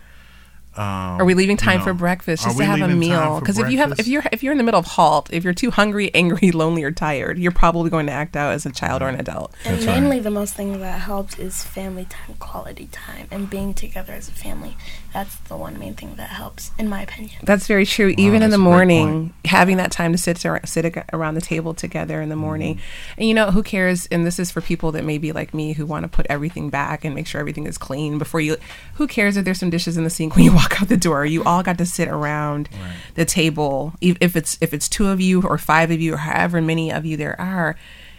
Um, 0.76 1.22
Are 1.22 1.26
we 1.26 1.36
leaving 1.36 1.56
you 1.56 1.58
time 1.58 1.80
know, 1.80 1.86
for 1.86 1.94
breakfast 1.94 2.44
just 2.44 2.58
to 2.58 2.66
have 2.66 2.82
a 2.82 2.88
meal? 2.88 3.40
Because 3.40 3.60
if 3.60 3.70
you 3.70 3.78
have, 3.78 4.00
if 4.00 4.08
you're, 4.08 4.24
if 4.32 4.42
you're 4.42 4.52
in 4.52 4.58
the 4.58 4.64
middle 4.64 4.80
of 4.80 4.88
halt, 4.88 5.30
if 5.32 5.44
you're 5.44 5.54
too 5.54 5.70
hungry, 5.72 6.10
angry, 6.16 6.52
lonely, 6.52 6.84
or 6.84 6.92
tired, 6.92 7.38
you're 7.38 7.52
probably 7.52 7.90
going 7.90 8.08
to 8.08 8.12
act 8.12 8.36
out 8.36 8.54
as 8.54 8.66
a 8.66 8.72
child 8.72 9.02
or 9.02 9.08
an 9.08 9.20
adult. 9.20 9.54
And 9.66 9.76
That's 9.76 9.86
right. 9.86 10.00
mainly, 10.00 10.20
the 10.20 10.32
most 10.32 10.56
thing 10.56 10.80
that 10.80 11.02
helps 11.02 11.38
is 11.38 11.64
family 11.64 12.06
time, 12.06 12.36
quality 12.40 12.88
time, 12.92 13.28
and 13.30 13.50
being 13.50 13.74
together 13.74 14.14
as 14.14 14.28
a 14.28 14.32
family. 14.32 14.76
That's 15.14 15.36
the 15.48 15.56
one 15.56 15.78
main 15.78 15.94
thing 15.94 16.16
that 16.16 16.30
helps, 16.30 16.72
in 16.80 16.90
my 16.90 17.04
opinion. 17.04 17.36
That's 17.44 17.68
very 17.68 17.86
true. 17.86 18.16
Even 18.18 18.42
in 18.42 18.50
the 18.50 18.58
morning, 18.58 19.34
having 19.46 19.78
that 19.78 19.92
time 19.92 20.12
to 20.12 20.18
sit 20.18 20.44
ar- 20.46 20.62
sit 20.66 20.98
around 21.14 21.36
the 21.36 21.42
table 21.42 21.74
together 21.76 22.20
in 22.22 22.30
the 22.30 22.36
morning, 22.36 22.76
Mm-hmm. 22.76 23.14
and 23.20 23.28
you 23.28 23.34
know 23.36 23.52
who 23.52 23.62
cares? 23.62 24.08
And 24.08 24.26
this 24.26 24.40
is 24.40 24.50
for 24.50 24.60
people 24.62 24.92
that 24.94 25.04
may 25.06 25.18
be 25.20 25.32
like 25.32 25.54
me 25.54 25.74
who 25.74 25.86
want 25.86 26.04
to 26.04 26.08
put 26.10 26.26
everything 26.30 26.70
back 26.72 27.06
and 27.06 27.14
make 27.14 27.28
sure 27.28 27.40
everything 27.40 27.68
is 27.68 27.78
clean 27.78 28.18
before 28.18 28.42
you. 28.42 28.58
Who 28.96 29.06
cares 29.08 29.38
if 29.38 29.46
there's 29.46 29.60
some 29.60 29.70
dishes 29.70 29.98
in 29.98 30.04
the 30.04 30.10
sink 30.10 30.36
when 30.36 30.46
you 30.46 30.54
walk 30.56 30.82
out 30.82 30.88
the 30.88 30.98
door? 30.98 31.26
You 31.26 31.44
all 31.44 31.62
got 31.62 31.78
to 31.78 31.86
sit 31.86 32.08
around 32.08 32.68
the 33.16 33.26
table, 33.26 33.94
if 34.02 34.36
it's 34.36 34.58
if 34.62 34.74
it's 34.74 34.90
two 34.90 35.08
of 35.10 35.22
you 35.22 35.44
or 35.44 35.58
five 35.60 35.92
of 35.92 36.02
you 36.02 36.16
or 36.16 36.18
however 36.18 36.60
many 36.62 36.92
of 36.92 37.06
you 37.06 37.18
there 37.18 37.40
are, 37.40 37.76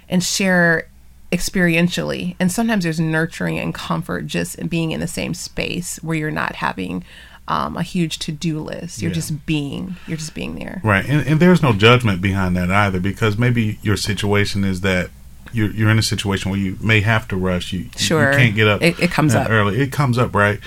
and 0.09 0.23
share 0.23 0.87
experientially. 1.35 2.37
And 2.39 2.51
sometimes 2.51 2.85
there's 2.85 3.01
nurturing 3.01 3.59
and 3.59 3.75
comfort 3.75 4.27
just 4.27 4.55
in 4.57 4.69
being 4.69 4.93
in 4.93 5.01
the 5.01 5.07
same 5.07 5.35
space 5.35 5.97
where 6.03 6.17
you're 6.17 6.31
not 6.31 6.57
having 6.57 7.05
um, 7.47 7.77
a 7.77 7.83
huge 7.83 8.19
to 8.21 8.33
do 8.33 8.59
list. 8.59 9.03
You're 9.03 9.11
Yeah. 9.11 9.15
just 9.17 9.45
being. 9.47 9.97
You're 10.07 10.17
just 10.17 10.35
being 10.35 10.55
there. 10.55 10.81
Right, 10.83 11.05
and, 11.07 11.27
and 11.27 11.41
there's 11.41 11.63
no 11.63 11.73
judgment 11.75 12.23
behind 12.23 12.57
that 12.57 12.71
either, 12.71 13.01
because 13.01 13.37
maybe 13.37 13.79
your 13.83 13.97
situation 13.99 14.65
is 14.65 14.81
that 14.81 15.11
you're 15.53 15.71
you're 15.71 15.91
in 15.91 15.99
a 15.99 16.03
situation 16.03 16.51
where 16.51 16.59
you 16.59 16.79
may 16.81 17.01
have 17.03 17.29
to 17.29 17.37
rush. 17.37 17.73
You 17.75 17.91
Sure. 17.97 18.33
you 18.33 18.39
can't 18.39 18.55
get 18.55 18.67
up. 18.67 18.81
It- 18.83 18.99
it 18.99 19.11
comes 19.11 19.35
up. 19.35 19.51
early. 19.51 19.79
It 19.79 19.93
comes 19.93 20.17
up, 20.17 20.35
right? 20.35 20.59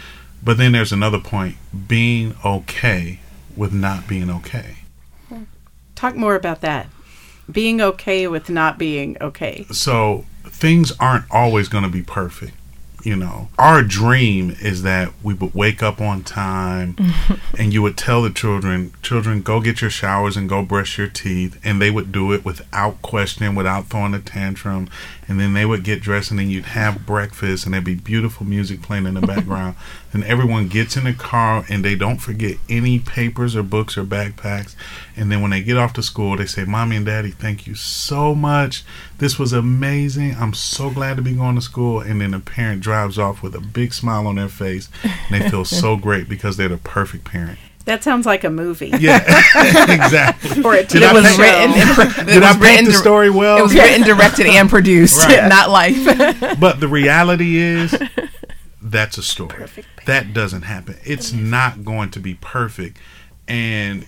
But 0.43 0.57
then 0.59 0.71
there's 0.73 0.91
another 0.93 1.19
point 1.19 1.55
being 1.87 2.35
okay 2.45 3.19
with 3.55 3.73
not 3.73 4.07
being 4.07 4.29
okay. 4.29 4.75
Talk 5.95 6.15
more 6.15 6.35
about 6.35 6.61
that. 6.61 6.87
Being 7.51 7.81
okay 7.81 8.27
with 8.27 8.49
not 8.51 8.77
being 8.77 9.17
okay. 9.19 9.65
So 9.71 10.25
things 10.51 10.91
aren't 10.99 11.25
always 11.31 11.67
going 11.67 11.83
to 11.83 11.89
be 11.89 12.03
perfect. 12.03 12.53
You 13.03 13.15
know, 13.15 13.47
our 13.57 13.83
dream 13.83 14.57
is 14.59 14.81
that 14.81 15.13
we 15.23 15.33
would 15.33 15.53
wake 15.53 15.81
up 15.81 16.01
on 16.01 16.23
time 16.23 16.97
and 17.57 17.71
you 17.71 17.81
would 17.81 17.95
tell 17.95 18.21
the 18.21 18.29
children, 18.31 18.91
children, 19.01 19.41
go 19.41 19.61
get 19.61 19.79
your 19.79 19.89
showers 19.89 20.35
and 20.35 20.49
go 20.49 20.61
brush 20.63 20.97
your 20.97 21.07
teeth. 21.07 21.57
And 21.63 21.81
they 21.81 21.91
would 21.91 22.11
do 22.11 22.33
it 22.33 22.43
without 22.43 23.01
questioning, 23.01 23.55
without 23.55 23.85
throwing 23.85 24.13
a 24.13 24.19
tantrum. 24.19 24.89
And 25.27 25.39
then 25.39 25.53
they 25.53 25.65
would 25.65 25.83
get 25.83 26.01
dressed 26.01 26.31
and 26.31 26.39
then 26.39 26.49
you'd 26.49 26.65
have 26.65 27.05
breakfast 27.05 27.65
and 27.65 27.73
there'd 27.73 27.85
be 27.85 27.95
beautiful 27.95 28.45
music 28.45 28.81
playing 28.81 29.05
in 29.05 29.13
the 29.13 29.21
background. 29.27 29.75
And 30.17 30.25
everyone 30.25 30.67
gets 30.67 30.97
in 30.97 31.03
the 31.03 31.13
car 31.13 31.63
and 31.69 31.85
they 31.85 31.93
don't 31.93 32.17
forget 32.17 32.57
any 32.67 32.97
papers 32.97 33.55
or 33.55 33.61
books 33.61 33.95
or 33.99 34.03
backpacks. 34.03 34.75
And 35.15 35.31
then 35.31 35.41
when 35.43 35.51
they 35.51 35.61
get 35.61 35.77
off 35.77 35.93
to 35.93 36.01
school, 36.01 36.35
they 36.37 36.47
say, 36.47 36.65
Mommy 36.65 36.95
and 36.95 37.05
Daddy, 37.05 37.29
thank 37.29 37.67
you 37.67 37.75
so 37.75 38.33
much. 38.33 38.83
This 39.19 39.37
was 39.37 39.53
amazing. 39.53 40.35
I'm 40.39 40.55
so 40.55 40.89
glad 40.89 41.17
to 41.17 41.21
be 41.21 41.33
going 41.33 41.53
to 41.53 41.61
school. 41.61 41.99
And 41.99 42.19
then 42.19 42.31
the 42.31 42.39
parent 42.39 42.81
drives 42.81 43.19
off 43.19 43.43
with 43.43 43.53
a 43.53 43.61
big 43.61 43.93
smile 43.93 44.25
on 44.25 44.35
their 44.37 44.47
face 44.49 44.89
and 45.03 45.13
they 45.43 45.47
feel 45.51 45.65
so 45.65 45.95
great 46.07 46.27
because 46.27 46.57
they're 46.57 46.67
the 46.67 46.77
perfect 46.77 47.25
parent. 47.25 47.59
That 47.85 48.03
sounds 48.03 48.25
like 48.25 48.43
a 48.43 48.49
movie. 48.49 48.91
Yeah, 48.99 49.19
exactly. 49.87 50.61
Or 50.61 50.73
a 50.73 50.83
Did 50.83 51.03
TV 51.03 51.07
I 51.07 51.13
was 51.13 51.25
paint- 51.37 51.39
written. 51.39 52.25
Did 52.25 52.43
I 52.43 52.57
paint 52.59 52.85
the 52.87 52.91
story 52.91 53.29
well? 53.29 53.59
It 53.59 53.61
was 53.61 53.73
written, 53.73 54.01
directed, 54.05 54.45
and 54.47 54.69
produced, 54.69 55.17
Right. 55.25 55.47
not 55.47 55.69
life. 55.69 56.59
But 56.59 56.81
the 56.81 56.89
reality 56.89 57.55
is, 57.55 57.95
that's 58.91 59.17
a 59.17 59.23
story. 59.23 59.65
That 60.05 60.33
doesn't 60.33 60.63
happen. 60.63 60.97
It's 61.03 61.31
not 61.31 61.83
going 61.83 62.11
to 62.11 62.19
be 62.19 62.35
perfect, 62.35 62.97
and 63.47 64.05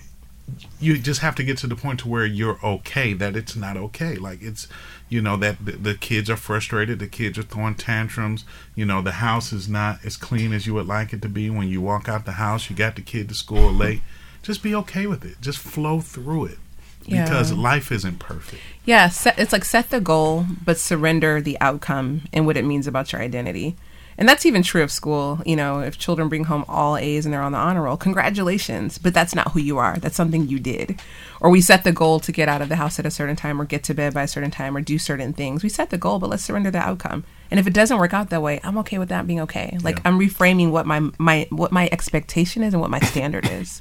you 0.80 0.98
just 0.98 1.20
have 1.20 1.34
to 1.36 1.44
get 1.44 1.58
to 1.58 1.66
the 1.66 1.76
point 1.76 2.00
to 2.00 2.08
where 2.08 2.26
you're 2.26 2.58
okay 2.64 3.12
that 3.12 3.36
it's 3.36 3.54
not 3.54 3.76
okay. 3.76 4.16
Like 4.16 4.42
it's, 4.42 4.68
you 5.08 5.20
know, 5.20 5.36
that 5.36 5.64
the, 5.64 5.72
the 5.72 5.94
kids 5.94 6.28
are 6.30 6.36
frustrated. 6.36 6.98
The 6.98 7.06
kids 7.06 7.38
are 7.38 7.42
throwing 7.42 7.74
tantrums. 7.74 8.44
You 8.74 8.84
know, 8.84 9.02
the 9.02 9.12
house 9.12 9.52
is 9.52 9.68
not 9.68 10.04
as 10.04 10.16
clean 10.16 10.52
as 10.52 10.66
you 10.66 10.74
would 10.74 10.86
like 10.86 11.12
it 11.12 11.22
to 11.22 11.28
be. 11.28 11.50
When 11.50 11.68
you 11.68 11.80
walk 11.80 12.08
out 12.08 12.24
the 12.24 12.32
house, 12.32 12.70
you 12.70 12.76
got 12.76 12.96
the 12.96 13.02
kid 13.02 13.28
to 13.28 13.34
school 13.34 13.72
late. 13.72 14.02
Just 14.42 14.62
be 14.62 14.74
okay 14.74 15.06
with 15.06 15.24
it. 15.24 15.40
Just 15.40 15.58
flow 15.58 16.00
through 16.00 16.46
it. 16.46 16.58
Yeah. 17.04 17.24
Because 17.24 17.52
life 17.52 17.90
isn't 17.90 18.18
perfect. 18.18 18.62
Yeah, 18.84 19.08
set, 19.08 19.38
it's 19.38 19.52
like 19.52 19.64
set 19.64 19.90
the 19.90 20.00
goal, 20.00 20.46
but 20.64 20.78
surrender 20.78 21.40
the 21.40 21.58
outcome 21.60 22.22
and 22.32 22.46
what 22.46 22.56
it 22.56 22.64
means 22.64 22.86
about 22.86 23.12
your 23.12 23.22
identity. 23.22 23.76
And 24.20 24.28
that's 24.28 24.44
even 24.44 24.62
true 24.62 24.82
of 24.82 24.92
school. 24.92 25.40
You 25.46 25.56
know, 25.56 25.80
if 25.80 25.96
children 25.96 26.28
bring 26.28 26.44
home 26.44 26.66
all 26.68 26.98
A's 26.98 27.24
and 27.24 27.32
they're 27.32 27.40
on 27.40 27.52
the 27.52 27.58
honor 27.58 27.84
roll, 27.84 27.96
congratulations. 27.96 28.98
But 28.98 29.14
that's 29.14 29.34
not 29.34 29.52
who 29.52 29.60
you 29.60 29.78
are. 29.78 29.96
That's 29.96 30.14
something 30.14 30.46
you 30.46 30.60
did. 30.60 31.00
Or 31.40 31.48
we 31.48 31.62
set 31.62 31.84
the 31.84 31.92
goal 31.92 32.20
to 32.20 32.30
get 32.30 32.46
out 32.46 32.60
of 32.60 32.68
the 32.68 32.76
house 32.76 32.98
at 32.98 33.06
a 33.06 33.10
certain 33.10 33.34
time 33.34 33.58
or 33.58 33.64
get 33.64 33.82
to 33.84 33.94
bed 33.94 34.12
by 34.12 34.24
a 34.24 34.28
certain 34.28 34.50
time 34.50 34.76
or 34.76 34.82
do 34.82 34.98
certain 34.98 35.32
things. 35.32 35.62
We 35.62 35.70
set 35.70 35.88
the 35.88 35.96
goal, 35.96 36.18
but 36.18 36.28
let's 36.28 36.44
surrender 36.44 36.70
the 36.70 36.78
outcome. 36.78 37.24
And 37.50 37.58
if 37.58 37.66
it 37.66 37.72
doesn't 37.72 37.96
work 37.96 38.12
out 38.12 38.28
that 38.28 38.42
way, 38.42 38.60
I'm 38.62 38.76
okay 38.78 38.98
with 38.98 39.08
that 39.08 39.26
being 39.26 39.40
okay. 39.40 39.78
Like 39.82 40.00
I'm 40.04 40.20
reframing 40.20 40.70
what 40.70 40.86
my 40.86 41.00
my 41.18 41.48
what 41.48 41.72
my 41.72 41.88
expectation 41.90 42.62
is 42.62 42.74
and 42.74 42.80
what 42.82 42.90
my 42.90 43.00
standard 43.00 43.46
is. 43.50 43.80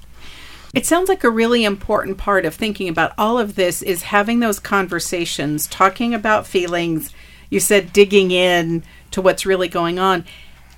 It 0.73 0.85
sounds 0.85 1.09
like 1.09 1.25
a 1.25 1.29
really 1.29 1.65
important 1.65 2.17
part 2.17 2.45
of 2.45 2.55
thinking 2.55 2.87
about 2.87 3.11
all 3.17 3.39
of 3.39 3.55
this 3.55 3.81
is 3.81 4.03
having 4.03 4.39
those 4.39 4.59
conversations, 4.59 5.67
talking 5.67 6.13
about 6.13 6.47
feelings. 6.47 7.13
You 7.49 7.59
said 7.59 7.93
digging 7.93 8.31
in 8.31 8.83
to 9.11 9.21
what's 9.21 9.45
really 9.45 9.67
going 9.67 9.99
on. 9.99 10.25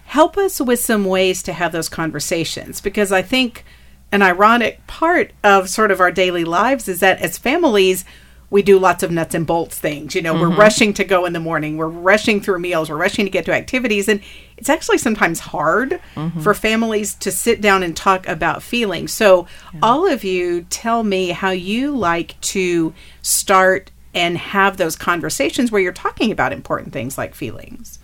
Help 0.06 0.38
us 0.38 0.60
with 0.60 0.80
some 0.80 1.06
ways 1.06 1.42
to 1.44 1.54
have 1.54 1.72
those 1.72 1.90
conversations 1.90 2.82
because 2.82 3.12
I 3.12 3.22
think 3.22 3.63
an 4.12 4.22
ironic 4.22 4.86
part 4.88 5.32
of 5.44 5.70
sort 5.70 5.92
of 5.92 6.01
our 6.01 6.12
daily 6.12 6.44
lives 6.44 6.88
is 6.88 7.00
that 7.00 7.22
as 7.22 7.38
families, 7.38 8.04
we 8.50 8.62
do 8.62 8.78
lots 8.78 9.01
of 9.01 9.12
nuts 9.12 9.34
and 9.34 9.48
bolts 9.48 9.80
things. 9.80 10.13
You 10.13 10.22
know, 10.22 10.34
we're 10.34 10.50
mm-hmm. 10.50 10.60
rushing 10.60 10.94
to 10.96 11.06
go 11.06 11.25
in 11.25 11.32
the 11.32 11.40
morning, 11.40 11.78
we're 11.78 11.88
rushing 11.88 12.42
through 12.42 12.60
meals, 12.60 12.90
we're 12.90 12.98
rushing 12.98 13.25
to 13.25 13.32
get 13.32 13.46
to 13.46 13.54
activities. 13.54 14.10
And 14.10 14.20
it's 14.58 14.68
actually 14.68 14.98
sometimes 14.98 15.40
hard 15.40 16.01
mm-hmm. 16.16 16.42
for 16.42 16.54
families 16.54 17.16
to 17.16 17.32
sit 17.32 17.62
down 17.62 17.82
and 17.82 17.96
talk 17.96 18.28
about 18.28 18.62
feelings. 18.62 19.13
So, 19.13 19.48
all 19.82 20.06
of 20.06 20.25
you 20.25 20.63
tell 20.70 21.04
me 21.04 21.30
how 21.30 21.51
you 21.51 21.96
like 21.96 22.40
to 22.42 22.94
start 23.22 23.90
and 24.13 24.38
have 24.38 24.77
those 24.77 24.96
conversations 24.96 25.72
where 25.72 25.82
you're 25.82 25.94
talking 25.94 26.32
about 26.32 26.53
important 26.53 26.94
things 26.94 27.18
like 27.18 27.34
feelings. 27.36 28.00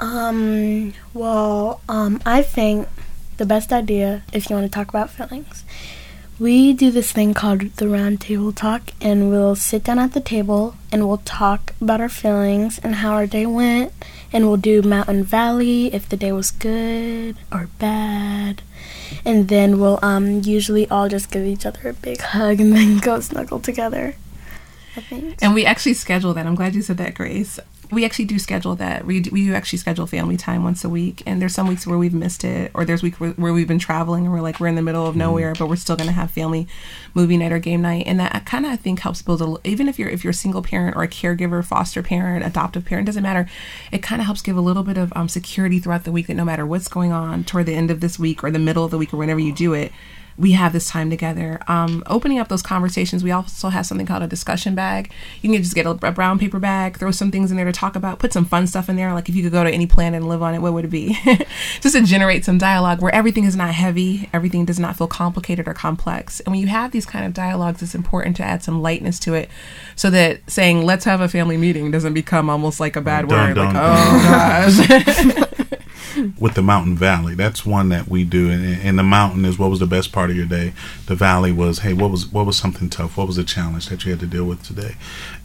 Um, 0.00 0.94
well, 1.14 1.80
um, 1.88 2.20
I 2.24 2.42
think 2.42 2.88
the 3.38 3.46
best 3.46 3.72
idea, 3.72 4.22
if 4.32 4.48
you 4.48 4.56
want 4.56 4.70
to 4.70 4.74
talk 4.74 4.88
about 4.88 5.10
feelings, 5.10 5.64
we 6.38 6.72
do 6.72 6.92
this 6.92 7.10
thing 7.10 7.34
called 7.34 7.62
the 7.76 7.88
round 7.88 8.20
table 8.20 8.52
talk, 8.52 8.92
and 9.00 9.28
we'll 9.28 9.56
sit 9.56 9.82
down 9.82 9.98
at 9.98 10.12
the 10.12 10.20
table 10.20 10.76
and 10.92 11.08
we'll 11.08 11.18
talk 11.18 11.74
about 11.80 12.00
our 12.00 12.08
feelings 12.08 12.78
and 12.78 12.96
how 12.96 13.14
our 13.14 13.26
day 13.26 13.44
went, 13.44 13.92
and 14.32 14.46
we'll 14.46 14.56
do 14.56 14.80
mountain 14.82 15.24
valley 15.24 15.92
if 15.92 16.08
the 16.08 16.16
day 16.16 16.30
was 16.30 16.52
good 16.52 17.36
or 17.50 17.68
bad. 17.80 18.62
And 19.24 19.48
then 19.48 19.80
we'll 19.80 19.98
um 20.00 20.42
usually 20.42 20.88
all 20.88 21.08
just 21.08 21.30
give 21.30 21.44
each 21.44 21.66
other 21.66 21.88
a 21.88 21.94
big 21.94 22.20
hug 22.20 22.60
and 22.60 22.72
then 22.72 22.98
go 23.02 23.18
snuggle 23.18 23.58
together. 23.58 24.14
I 24.98 25.00
think. 25.00 25.38
And 25.40 25.54
we 25.54 25.64
actually 25.64 25.94
schedule 25.94 26.34
that. 26.34 26.46
I'm 26.46 26.56
glad 26.56 26.74
you 26.74 26.82
said 26.82 26.98
that, 26.98 27.14
Grace. 27.14 27.60
We 27.90 28.04
actually 28.04 28.26
do 28.26 28.38
schedule 28.38 28.74
that. 28.74 29.06
We 29.06 29.20
do, 29.20 29.30
we 29.30 29.46
do 29.46 29.54
actually 29.54 29.78
schedule 29.78 30.06
family 30.06 30.36
time 30.36 30.62
once 30.62 30.84
a 30.84 30.90
week. 30.90 31.22
And 31.24 31.40
there's 31.40 31.54
some 31.54 31.66
weeks 31.68 31.86
where 31.86 31.96
we've 31.96 32.12
missed 32.12 32.44
it, 32.44 32.70
or 32.74 32.84
there's 32.84 33.02
weeks 33.02 33.18
where, 33.18 33.30
where 33.30 33.52
we've 33.54 33.68
been 33.68 33.78
traveling 33.78 34.24
and 34.24 34.32
we're 34.34 34.42
like 34.42 34.60
we're 34.60 34.66
in 34.66 34.74
the 34.74 34.82
middle 34.82 35.06
of 35.06 35.16
nowhere, 35.16 35.54
but 35.58 35.68
we're 35.68 35.76
still 35.76 35.96
going 35.96 36.08
to 36.08 36.12
have 36.12 36.30
family 36.30 36.66
movie 37.14 37.38
night 37.38 37.52
or 37.52 37.58
game 37.58 37.80
night. 37.80 38.04
And 38.06 38.20
that 38.20 38.44
kind 38.44 38.66
of 38.66 38.72
I 38.72 38.76
think 38.76 39.00
helps 39.00 39.22
build 39.22 39.40
a 39.40 39.44
l- 39.44 39.60
even 39.64 39.88
if 39.88 39.98
you're 39.98 40.10
if 40.10 40.22
you're 40.22 40.32
a 40.32 40.34
single 40.34 40.62
parent 40.62 40.96
or 40.96 41.02
a 41.02 41.08
caregiver, 41.08 41.64
foster 41.64 42.02
parent, 42.02 42.44
adoptive 42.44 42.84
parent, 42.84 43.06
doesn't 43.06 43.22
matter. 43.22 43.48
It 43.90 44.02
kind 44.02 44.20
of 44.20 44.26
helps 44.26 44.42
give 44.42 44.56
a 44.56 44.60
little 44.60 44.82
bit 44.82 44.98
of 44.98 45.10
um, 45.16 45.28
security 45.28 45.78
throughout 45.78 46.04
the 46.04 46.12
week 46.12 46.26
that 46.26 46.34
no 46.34 46.44
matter 46.44 46.66
what's 46.66 46.88
going 46.88 47.12
on 47.12 47.44
toward 47.44 47.64
the 47.66 47.74
end 47.74 47.90
of 47.90 48.00
this 48.00 48.18
week 48.18 48.44
or 48.44 48.50
the 48.50 48.58
middle 48.58 48.84
of 48.84 48.90
the 48.90 48.98
week 48.98 49.14
or 49.14 49.16
whenever 49.16 49.40
you 49.40 49.54
do 49.54 49.72
it, 49.72 49.92
we 50.38 50.52
have 50.52 50.72
this 50.72 50.88
time 50.88 51.10
together. 51.10 51.60
Um, 51.66 52.02
opening 52.06 52.38
up 52.38 52.48
those 52.48 52.62
conversations, 52.62 53.24
we 53.24 53.32
also 53.32 53.68
have 53.70 53.84
something 53.86 54.06
called 54.06 54.22
a 54.22 54.28
discussion 54.28 54.74
bag. 54.76 55.10
You 55.42 55.50
can 55.50 55.60
just 55.62 55.74
get 55.74 55.84
a, 55.84 55.90
a 55.90 56.12
brown 56.12 56.38
paper 56.38 56.60
bag, 56.60 56.96
throw 56.96 57.10
some 57.10 57.32
things 57.32 57.50
in 57.50 57.56
there 57.56 57.66
to 57.66 57.72
talk 57.72 57.96
about, 57.96 58.20
put 58.20 58.32
some 58.32 58.44
fun 58.44 58.66
stuff 58.68 58.88
in 58.88 58.94
there. 58.96 59.12
Like 59.12 59.28
if 59.28 59.34
you 59.34 59.42
could 59.42 59.52
go 59.52 59.64
to 59.64 59.70
any 59.70 59.86
planet 59.86 60.18
and 60.20 60.28
live 60.28 60.42
on 60.42 60.54
it, 60.54 60.60
what 60.60 60.72
would 60.72 60.84
it 60.84 60.88
be? 60.88 61.18
just 61.80 61.96
to 61.96 62.02
generate 62.04 62.44
some 62.44 62.56
dialogue 62.56 63.02
where 63.02 63.14
everything 63.14 63.44
is 63.44 63.56
not 63.56 63.74
heavy, 63.74 64.30
everything 64.32 64.64
does 64.64 64.78
not 64.78 64.96
feel 64.96 65.08
complicated 65.08 65.66
or 65.66 65.74
complex. 65.74 66.38
And 66.40 66.52
when 66.52 66.60
you 66.60 66.68
have 66.68 66.92
these 66.92 67.04
kind 67.06 67.26
of 67.26 67.34
dialogues, 67.34 67.82
it's 67.82 67.94
important 67.96 68.36
to 68.36 68.44
add 68.44 68.62
some 68.62 68.80
lightness 68.80 69.18
to 69.20 69.34
it 69.34 69.50
so 69.96 70.08
that 70.10 70.48
saying, 70.48 70.86
let's 70.86 71.04
have 71.04 71.20
a 71.20 71.28
family 71.28 71.56
meeting 71.56 71.90
doesn't 71.90 72.14
become 72.14 72.48
almost 72.48 72.78
like 72.78 72.94
a 72.94 73.00
bad 73.00 73.28
Dun, 73.28 73.48
word. 73.48 73.54
dun, 73.54 73.66
like, 73.66 73.74
dun. 73.74 73.96
oh 73.96 75.48
gosh. 75.48 75.58
with 76.40 76.54
the 76.54 76.62
mountain 76.62 76.96
valley. 76.96 77.34
That's 77.34 77.66
one 77.66 77.88
that 77.88 78.08
we 78.08 78.24
do 78.24 78.50
and, 78.50 78.64
and 78.64 78.98
the 78.98 79.02
mountain 79.02 79.44
is 79.44 79.58
what 79.58 79.70
was 79.70 79.80
the 79.80 79.86
best 79.86 80.12
part 80.12 80.30
of 80.30 80.36
your 80.36 80.46
day. 80.46 80.72
The 81.06 81.14
valley 81.14 81.52
was 81.52 81.80
hey 81.80 81.92
what 81.92 82.10
was 82.10 82.26
what 82.26 82.46
was 82.46 82.56
something 82.56 82.88
tough? 82.88 83.16
What 83.16 83.26
was 83.26 83.38
a 83.38 83.44
challenge 83.44 83.88
that 83.88 84.04
you 84.04 84.10
had 84.10 84.20
to 84.20 84.26
deal 84.26 84.44
with 84.44 84.62
today? 84.62 84.96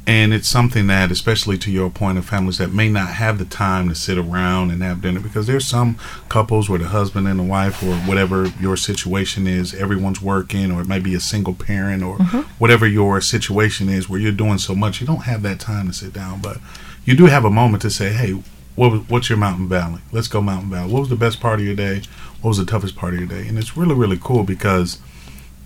And 0.05 0.33
it's 0.33 0.50
something 0.50 0.88
that 0.88 1.12
especially 1.12 1.57
to 1.59 1.71
your 1.71 1.89
point 1.89 2.17
of 2.17 2.25
families 2.25 2.57
that 2.57 2.73
may 2.73 2.89
not 2.89 3.09
have 3.09 3.39
the 3.39 3.45
time 3.45 3.88
to 3.89 3.95
sit 3.95 4.17
around 4.17 4.71
and 4.71 4.83
have 4.83 5.01
dinner 5.01 5.19
because 5.19 5.47
there's 5.47 5.65
some 5.65 5.97
couples 6.29 6.69
where 6.69 6.79
the 6.79 6.89
husband 6.89 7.27
and 7.27 7.39
the 7.39 7.43
wife 7.43 7.81
or 7.81 7.95
whatever 7.95 8.47
your 8.59 8.75
situation 8.75 9.47
is 9.47 9.73
everyone's 9.73 10.21
working 10.21 10.71
or 10.71 10.81
it 10.81 10.88
might 10.88 11.03
be 11.03 11.15
a 11.15 11.19
single 11.19 11.53
parent 11.53 12.03
or 12.03 12.17
mm-hmm. 12.17 12.41
whatever 12.59 12.85
your 12.85 13.21
situation 13.21 13.88
is 13.88 14.09
where 14.09 14.19
you're 14.19 14.31
doing 14.31 14.57
so 14.57 14.75
much 14.75 15.00
you 15.00 15.07
don't 15.07 15.23
have 15.23 15.41
that 15.41 15.59
time 15.59 15.88
to 15.88 15.93
sit 15.93 16.13
down. 16.13 16.41
But 16.41 16.57
you 17.05 17.15
do 17.15 17.25
have 17.25 17.45
a 17.45 17.50
moment 17.50 17.81
to 17.83 17.89
say 17.89 18.12
hey 18.12 18.41
what 18.75 18.92
was, 18.92 19.01
what's 19.10 19.30
your 19.30 19.38
mountain 19.38 19.68
valley? 19.68 20.01
Let's 20.12 20.27
go 20.27 20.42
mountain 20.42 20.70
valley. 20.70 20.92
What 20.92 21.01
was 21.01 21.10
the 21.10 21.15
best 21.15 21.39
part 21.39 21.60
of 21.60 21.65
your 21.65 21.75
day? 21.75 22.01
What 22.42 22.50
was 22.50 22.58
the 22.58 22.65
toughest 22.65 22.96
part 22.96 23.13
of 23.13 23.20
your 23.20 23.30
day? 23.30 23.48
And 23.48 23.58
it's 23.58 23.77
really 23.77 23.96
really 23.96 24.20
cool 24.22 24.44
because 24.44 25.00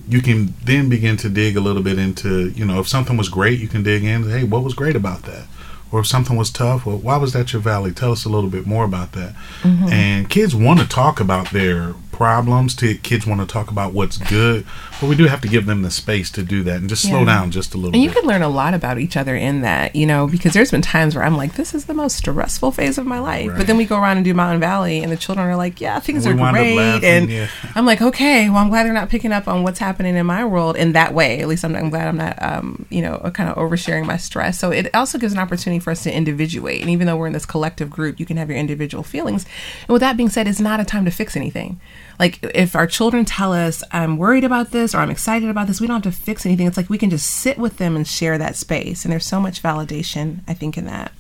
you 0.08 0.22
can 0.22 0.54
then 0.64 0.90
begin 0.90 1.18
to 1.18 1.30
dig 1.30 1.58
a 1.58 1.62
little 1.62 1.84
bit 1.84 2.00
into 2.00 2.50
you 2.50 2.66
know 2.66 2.80
if 2.80 2.88
something 2.88 3.18
was 3.18 3.28
great 3.30 3.60
you 3.60 3.68
can 3.68 3.84
dig 3.84 4.06
in 4.06 4.30
hey 4.30 4.44
what 4.44 4.64
was 4.64 4.74
great 4.74 4.96
about 4.96 5.24
that 5.24 5.48
or 5.92 6.00
if 6.00 6.08
something 6.08 6.38
was 6.38 6.50
tough 6.50 6.86
well 6.86 6.98
why 6.98 7.18
was 7.18 7.34
that 7.34 7.52
your 7.52 7.62
valley 7.62 7.92
tell 7.92 8.14
us 8.14 8.24
a 8.24 8.30
little 8.30 8.50
bit 8.50 8.66
more 8.66 8.86
about 8.86 9.12
that 9.12 9.34
mm-hmm. 9.64 9.90
and 9.90 10.30
kids 10.30 10.56
want 10.56 10.80
to 10.80 10.88
talk 10.88 11.20
about 11.20 11.52
their 11.52 11.94
problems. 12.18 12.74
Kids 12.74 13.28
want 13.28 13.42
to 13.42 13.48
talk 13.48 13.70
about 13.70 13.94
what's 13.94 14.18
good, 14.18 14.66
but 15.00 15.08
we 15.08 15.16
do 15.16 15.26
have 15.26 15.42
to 15.42 15.48
give 15.48 15.66
them 15.66 15.82
the 15.82 15.92
space 15.92 16.30
to 16.32 16.44
do 16.44 16.64
that 16.64 16.78
and 16.78 16.90
just 16.90 17.04
slow 17.04 17.20
Yeah. 17.20 17.26
down 17.26 17.52
just 17.52 17.74
a 17.74 17.78
little 17.78 17.92
bit. 17.92 17.98
And 17.98 18.04
you 18.04 18.10
bit. 18.10 18.20
can 18.20 18.28
learn 18.28 18.42
a 18.42 18.50
lot 18.50 18.74
about 18.74 18.98
each 19.00 19.16
other 19.18 19.36
in 19.36 19.62
that, 19.62 19.96
you 19.96 20.06
know, 20.06 20.28
because 20.28 20.54
there's 20.54 20.72
been 20.72 20.82
times 20.82 21.16
where 21.16 21.24
I'm 21.24 21.38
like, 21.38 21.54
this 21.54 21.74
is 21.74 21.86
the 21.86 21.94
most 21.94 22.18
stressful 22.18 22.72
phase 22.72 22.98
of 22.98 23.06
my 23.06 23.20
life. 23.20 23.50
Right. 23.50 23.58
But 23.58 23.68
then 23.68 23.78
we 23.78 23.86
go 23.86 23.98
around 24.00 24.18
and 24.18 24.26
do 24.26 24.34
Mountain 24.34 24.60
Valley, 24.60 25.02
and 25.04 25.12
the 25.12 25.18
children 25.18 25.48
are 25.48 25.56
like, 25.56 25.80
yeah, 25.82 26.00
things 26.00 26.26
We 26.26 26.32
are 26.34 26.52
great. 26.52 26.76
laughing, 26.76 27.04
and 27.10 27.30
yeah. 27.30 27.48
I'm 27.76 27.86
like, 27.86 28.02
okay, 28.02 28.50
well, 28.50 28.60
I'm 28.60 28.70
glad 28.70 28.86
they're 28.86 28.94
not 28.94 29.10
picking 29.10 29.32
up 29.32 29.48
on 29.48 29.64
what's 29.64 29.80
happening 29.80 30.16
in 30.16 30.26
my 30.26 30.44
world 30.46 30.76
in 30.76 30.94
that 30.94 31.14
way. 31.14 31.40
At 31.42 31.48
least 31.48 31.64
I'm, 31.64 31.76
I'm 31.76 31.90
glad 31.90 32.08
I'm 32.08 32.18
not, 32.18 32.42
um, 32.42 32.86
you 32.90 33.02
know, 33.02 33.18
kind 33.34 33.50
of 33.50 33.56
oversharing 33.56 34.06
my 34.06 34.18
stress. 34.18 34.60
So 34.60 34.72
it 34.72 34.94
also 34.96 35.18
gives 35.18 35.34
an 35.34 35.40
opportunity 35.40 35.80
for 35.80 35.92
us 35.92 36.04
to 36.04 36.14
individuate. 36.16 36.82
And 36.82 36.90
even 36.90 37.08
though 37.08 37.18
we're 37.18 37.28
in 37.28 37.34
this 37.34 37.46
collective 37.46 37.90
group, 37.90 38.20
you 38.20 38.26
can 38.26 38.38
have 38.38 38.50
your 38.50 38.58
individual 38.58 39.04
feelings. 39.04 39.46
And 39.82 39.90
with 39.90 40.02
that 40.02 40.18
being 40.18 40.30
said, 40.30 40.48
it's 40.48 40.60
not 40.60 40.80
a 40.80 40.86
time 40.86 41.06
to 41.06 41.12
fix 41.12 41.36
anything. 41.36 41.80
Like 42.20 42.40
if 42.56 42.76
our 42.76 42.88
children 42.88 43.26
tell 43.26 43.54
us, 43.54 43.84
I'm 43.92 44.18
worried 44.18 44.44
about 44.44 44.72
this 44.72 44.87
or 44.94 45.00
I'm 45.00 45.10
excited 45.10 45.50
about 45.50 45.68
this, 45.68 45.82
we 45.82 45.88
don't 45.88 46.04
have 46.04 46.14
to 46.14 46.20
fix 46.20 46.46
anything. 46.46 46.68
It's 46.68 46.78
like 46.78 46.90
we 46.90 46.98
can 46.98 47.10
just 47.10 47.30
sit 47.30 47.58
with 47.58 47.78
them 47.78 47.96
and 47.96 48.08
share 48.08 48.38
that 48.38 48.56
space. 48.56 49.04
And 49.04 49.12
there's 49.12 49.26
so 49.26 49.40
much 49.40 49.64
validation, 49.64 50.40
I 50.48 50.54
think, 50.54 50.78
in 50.78 50.86
that. 50.86 51.12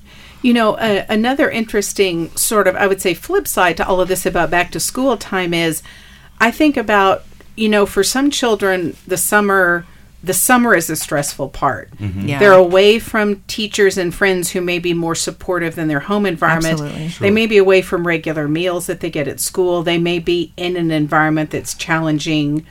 You 0.41 0.53
know, 0.53 0.75
uh, 0.75 1.05
another 1.09 1.49
interesting 1.49 2.29
sort 2.35 2.67
of, 2.67 2.75
I 2.75 2.87
would 2.87 3.01
say, 3.01 3.13
flip 3.13 3.47
side 3.47 3.77
to 3.77 3.87
all 3.87 3.99
of 4.01 4.07
this 4.07 4.25
about 4.25 4.51
back 4.51 4.71
to 4.71 4.79
school 4.79 5.17
time 5.17 5.53
is 5.53 5.81
I 6.39 6.51
think 6.51 6.77
about, 6.77 7.23
you 7.55 7.69
know, 7.69 7.85
for 7.85 8.03
some 8.03 8.29
children, 8.29 8.95
the 9.07 9.17
summer. 9.17 9.85
The 10.23 10.33
summer 10.33 10.73
is 10.75 10.87
the 10.87 10.95
stressful 10.95 11.49
part. 11.49 11.91
Yeah. 11.99 12.39
They're 12.39 12.51
away 12.51 12.97
from 12.97 13.41
teachers 13.47 13.99
and 13.99 14.13
friends 14.13 14.49
who 14.49 14.61
may 14.61 14.79
be 14.79 14.93
more 14.93 15.13
supportive 15.13 15.75
than 15.75 15.87
their 15.87 15.99
home 15.99 16.25
environment. 16.25 16.81
Absolutely. 16.81 17.07
They 17.19 17.29
may 17.29 17.45
be 17.45 17.57
away 17.57 17.83
from 17.83 18.05
regular 18.05 18.47
meals 18.47 18.87
that 18.87 18.99
they 18.99 19.11
get 19.11 19.27
at 19.27 19.39
school. 19.39 19.83
They 19.83 19.99
may 19.99 20.17
be 20.17 20.53
in 20.57 20.75
an 20.75 20.89
environment 20.89 21.51
that's 21.51 21.75
challenging 21.75 22.65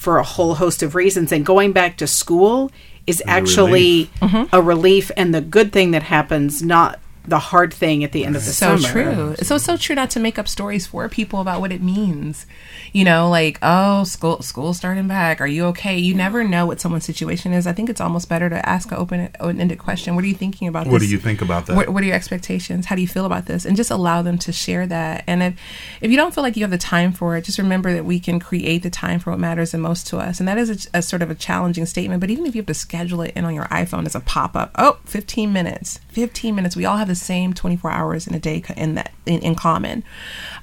for 0.00 0.16
a 0.16 0.22
whole 0.22 0.54
host 0.54 0.82
of 0.82 0.94
reasons. 0.94 1.30
And 1.30 1.44
going 1.44 1.72
back 1.72 1.98
to 1.98 2.06
school 2.06 2.72
is 3.06 3.22
actually 3.26 4.06
mm-hmm. 4.22 4.44
a 4.50 4.62
relief 4.62 5.10
and 5.14 5.34
the 5.34 5.42
good 5.42 5.74
thing 5.74 5.90
that 5.90 6.04
happens, 6.04 6.62
not 6.62 6.98
the 7.30 7.38
hard 7.38 7.72
thing 7.72 8.04
at 8.04 8.12
the 8.12 8.24
end 8.24 8.36
of 8.36 8.44
the 8.44 8.50
so 8.50 8.76
summer. 8.76 8.92
true. 8.92 9.34
So 9.42 9.56
so 9.56 9.76
true 9.76 9.94
not 9.94 10.10
to 10.10 10.20
make 10.20 10.38
up 10.38 10.48
stories 10.48 10.86
for 10.86 11.08
people 11.08 11.40
about 11.40 11.60
what 11.60 11.72
it 11.72 11.80
means. 11.80 12.46
You 12.92 13.04
know, 13.04 13.30
like 13.30 13.58
oh, 13.62 14.04
school 14.04 14.42
school 14.42 14.74
starting 14.74 15.08
back. 15.08 15.40
Are 15.40 15.46
you 15.46 15.66
okay? 15.66 15.96
You 15.96 16.14
never 16.14 16.44
know 16.44 16.66
what 16.66 16.80
someone's 16.80 17.04
situation 17.04 17.52
is. 17.52 17.66
I 17.66 17.72
think 17.72 17.88
it's 17.88 18.00
almost 18.00 18.28
better 18.28 18.50
to 18.50 18.68
ask 18.68 18.90
an 18.92 18.98
open 18.98 19.30
ended 19.40 19.78
question. 19.78 20.14
What 20.14 20.24
are 20.24 20.28
you 20.28 20.34
thinking 20.34 20.68
about? 20.68 20.86
What 20.86 21.00
this? 21.00 21.08
do 21.08 21.12
you 21.12 21.18
think 21.18 21.40
about 21.40 21.66
that? 21.66 21.76
What, 21.76 21.88
what 21.88 22.02
are 22.02 22.06
your 22.06 22.16
expectations? 22.16 22.86
How 22.86 22.96
do 22.96 23.02
you 23.02 23.08
feel 23.08 23.24
about 23.24 23.46
this? 23.46 23.64
And 23.64 23.76
just 23.76 23.90
allow 23.90 24.22
them 24.22 24.36
to 24.38 24.52
share 24.52 24.86
that. 24.88 25.24
And 25.26 25.42
if 25.42 25.54
if 26.00 26.10
you 26.10 26.16
don't 26.16 26.34
feel 26.34 26.42
like 26.42 26.56
you 26.56 26.64
have 26.64 26.70
the 26.70 26.78
time 26.78 27.12
for 27.12 27.36
it, 27.36 27.44
just 27.44 27.58
remember 27.58 27.92
that 27.92 28.04
we 28.04 28.20
can 28.20 28.40
create 28.40 28.82
the 28.82 28.90
time 28.90 29.20
for 29.20 29.30
what 29.30 29.38
matters 29.38 29.70
the 29.70 29.78
most 29.78 30.06
to 30.08 30.18
us. 30.18 30.40
And 30.40 30.48
that 30.48 30.58
is 30.58 30.86
a, 30.86 30.98
a 30.98 31.02
sort 31.02 31.22
of 31.22 31.30
a 31.30 31.34
challenging 31.34 31.86
statement. 31.86 32.20
But 32.20 32.30
even 32.30 32.46
if 32.46 32.54
you 32.54 32.60
have 32.60 32.66
to 32.66 32.74
schedule 32.74 33.22
it 33.22 33.32
in 33.36 33.44
on 33.44 33.54
your 33.54 33.66
iPhone 33.66 34.06
as 34.06 34.14
a 34.14 34.20
pop 34.20 34.56
up, 34.56 34.72
oh, 34.76 34.98
15 35.04 35.52
minutes, 35.52 36.00
15 36.10 36.54
minutes. 36.54 36.76
We 36.76 36.84
all 36.84 36.96
have 36.96 37.08
the 37.08 37.14
same 37.14 37.54
24 37.54 37.90
hours 37.90 38.26
in 38.26 38.34
a 38.34 38.38
day 38.38 38.62
in 38.76 38.94
that 38.96 39.12
in, 39.26 39.40
in 39.40 39.54
common. 39.54 40.02